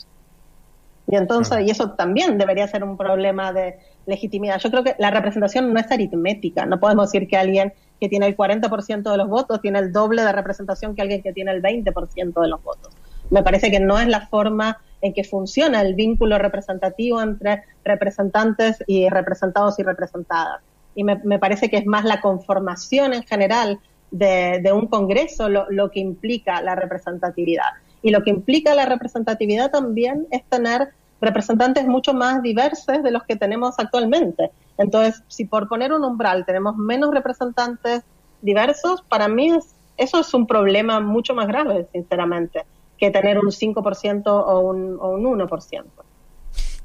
Y 1.10 1.16
entonces, 1.16 1.50
Claro. 1.50 1.66
y 1.66 1.70
eso 1.70 1.92
también 1.92 2.38
debería 2.38 2.68
ser 2.68 2.84
un 2.84 2.98
problema 2.98 3.54
de 3.54 3.80
legitimidad. 4.06 4.60
Yo 4.60 4.70
creo 4.70 4.84
que 4.84 4.96
la 5.00 5.10
representación 5.10 5.74
no 5.74 5.80
es 5.80 5.90
aritmética. 5.92 6.66
No 6.66 6.80
podemos 6.80 7.12
decir 7.12 7.28
que 7.30 7.38
alguien 7.38 7.74
que 8.00 8.10
tiene 8.10 8.28
el 8.28 8.36
40% 8.36 9.10
de 9.10 9.18
los 9.18 9.30
votos 9.30 9.62
tiene 9.62 9.80
el 9.80 9.92
doble 9.94 10.22
de 10.24 10.32
representación 10.32 10.96
que 10.96 11.02
alguien 11.02 11.22
que 11.24 11.32
tiene 11.34 11.52
el 11.52 11.62
20% 11.62 12.42
de 12.42 12.48
los 12.48 12.62
votos. 12.62 12.94
Me 13.30 13.42
parece 13.42 13.72
que 13.72 13.80
no 13.80 13.98
es 14.00 14.08
la 14.08 14.28
forma 14.28 14.80
en 15.02 15.14
que 15.14 15.24
funciona 15.24 15.82
el 15.82 15.96
vínculo 15.96 16.38
representativo 16.38 17.22
entre 17.22 17.64
representantes 17.86 18.84
y 18.88 19.10
representados 19.10 19.80
y 19.80 19.84
representadas. 19.84 20.62
Y 20.96 21.04
me, 21.04 21.16
me 21.24 21.40
parece 21.40 21.70
que 21.70 21.78
es 21.78 21.86
más 21.86 22.04
la 22.06 22.20
conformación 22.22 23.14
en 23.14 23.24
general 23.24 23.80
de, 24.12 24.60
de 24.64 24.72
un 24.72 24.88
Congreso 24.88 25.50
lo, 25.50 25.70
lo 25.70 25.92
que 25.92 26.00
implica 26.00 26.62
la 26.62 26.76
representatividad. 26.76 27.66
Y 28.02 28.12
lo 28.12 28.24
que 28.24 28.30
implica 28.30 28.76
la 28.76 28.86
representatividad 28.86 29.72
también 29.72 30.28
es 30.32 30.44
tener 30.46 30.90
representantes 31.20 31.86
mucho 31.88 32.14
más 32.14 32.42
diversos 32.42 33.02
de 33.02 33.12
los 33.12 33.24
que 33.24 33.36
tenemos 33.36 33.76
actualmente. 33.80 34.52
Entonces, 34.78 35.24
si 35.28 35.46
por 35.46 35.68
poner 35.68 35.92
un 35.92 36.04
umbral 36.04 36.46
tenemos 36.46 36.78
menos 36.78 37.12
representantes 37.12 38.04
diversos, 38.42 39.02
para 39.02 39.28
mí 39.28 39.52
es, 39.52 39.76
eso 39.98 40.20
es 40.20 40.34
un 40.34 40.46
problema 40.46 41.00
mucho 41.00 41.34
más 41.34 41.48
grave, 41.48 41.88
sinceramente, 41.92 42.66
que 42.98 43.10
tener 43.10 43.40
un 43.40 43.52
5% 43.52 44.28
o 44.28 44.60
un, 44.60 44.98
o 45.00 45.10
un 45.10 45.24
1%. 45.24 45.84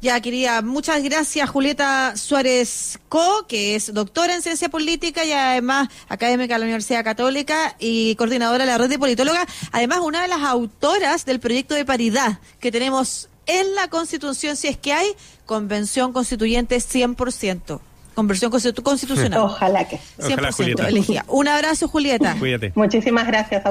Ya, 0.02 0.20
quería, 0.20 0.62
muchas 0.62 1.00
gracias 1.04 1.48
Julieta 1.48 2.16
Suárez 2.16 2.98
Co, 3.08 3.46
que 3.46 3.76
es 3.76 3.94
doctora 3.94 4.34
en 4.34 4.42
ciencia 4.42 4.68
política 4.68 5.24
y 5.24 5.30
además 5.30 5.88
académica 6.08 6.54
de 6.54 6.58
la 6.58 6.64
Universidad 6.64 7.04
Católica 7.04 7.76
y 7.78 8.16
coordinadora 8.16 8.64
de 8.64 8.70
la 8.72 8.78
red 8.78 8.88
de 8.88 8.98
politóloga, 8.98 9.46
además 9.70 10.00
una 10.02 10.22
de 10.22 10.26
las 10.28 10.40
autoras 10.40 11.24
del 11.24 11.38
proyecto 11.38 11.76
de 11.76 11.84
paridad 11.84 12.40
que 12.58 12.72
tenemos 12.72 13.28
en 13.46 13.76
la 13.76 13.86
Constitución, 13.88 14.56
si 14.56 14.66
es 14.66 14.76
que 14.76 14.92
hay 14.92 15.06
convención 15.46 16.12
constituyente 16.12 16.76
100%, 16.78 17.78
conversión 18.14 18.50
constitu- 18.50 18.82
constitucional, 18.82 19.40
Ojalá 19.42 19.86
que. 19.88 19.98
sí. 19.98 20.32
Ojalá, 20.32 20.48
100% 20.50 20.52
Julieta. 20.56 20.88
elegida. 20.88 21.24
Un 21.28 21.46
abrazo, 21.46 21.86
Julieta. 21.86 22.34
Cuídate. 22.40 22.72
Muchísimas 22.74 23.26
gracias 23.28 23.64
a 23.64 23.70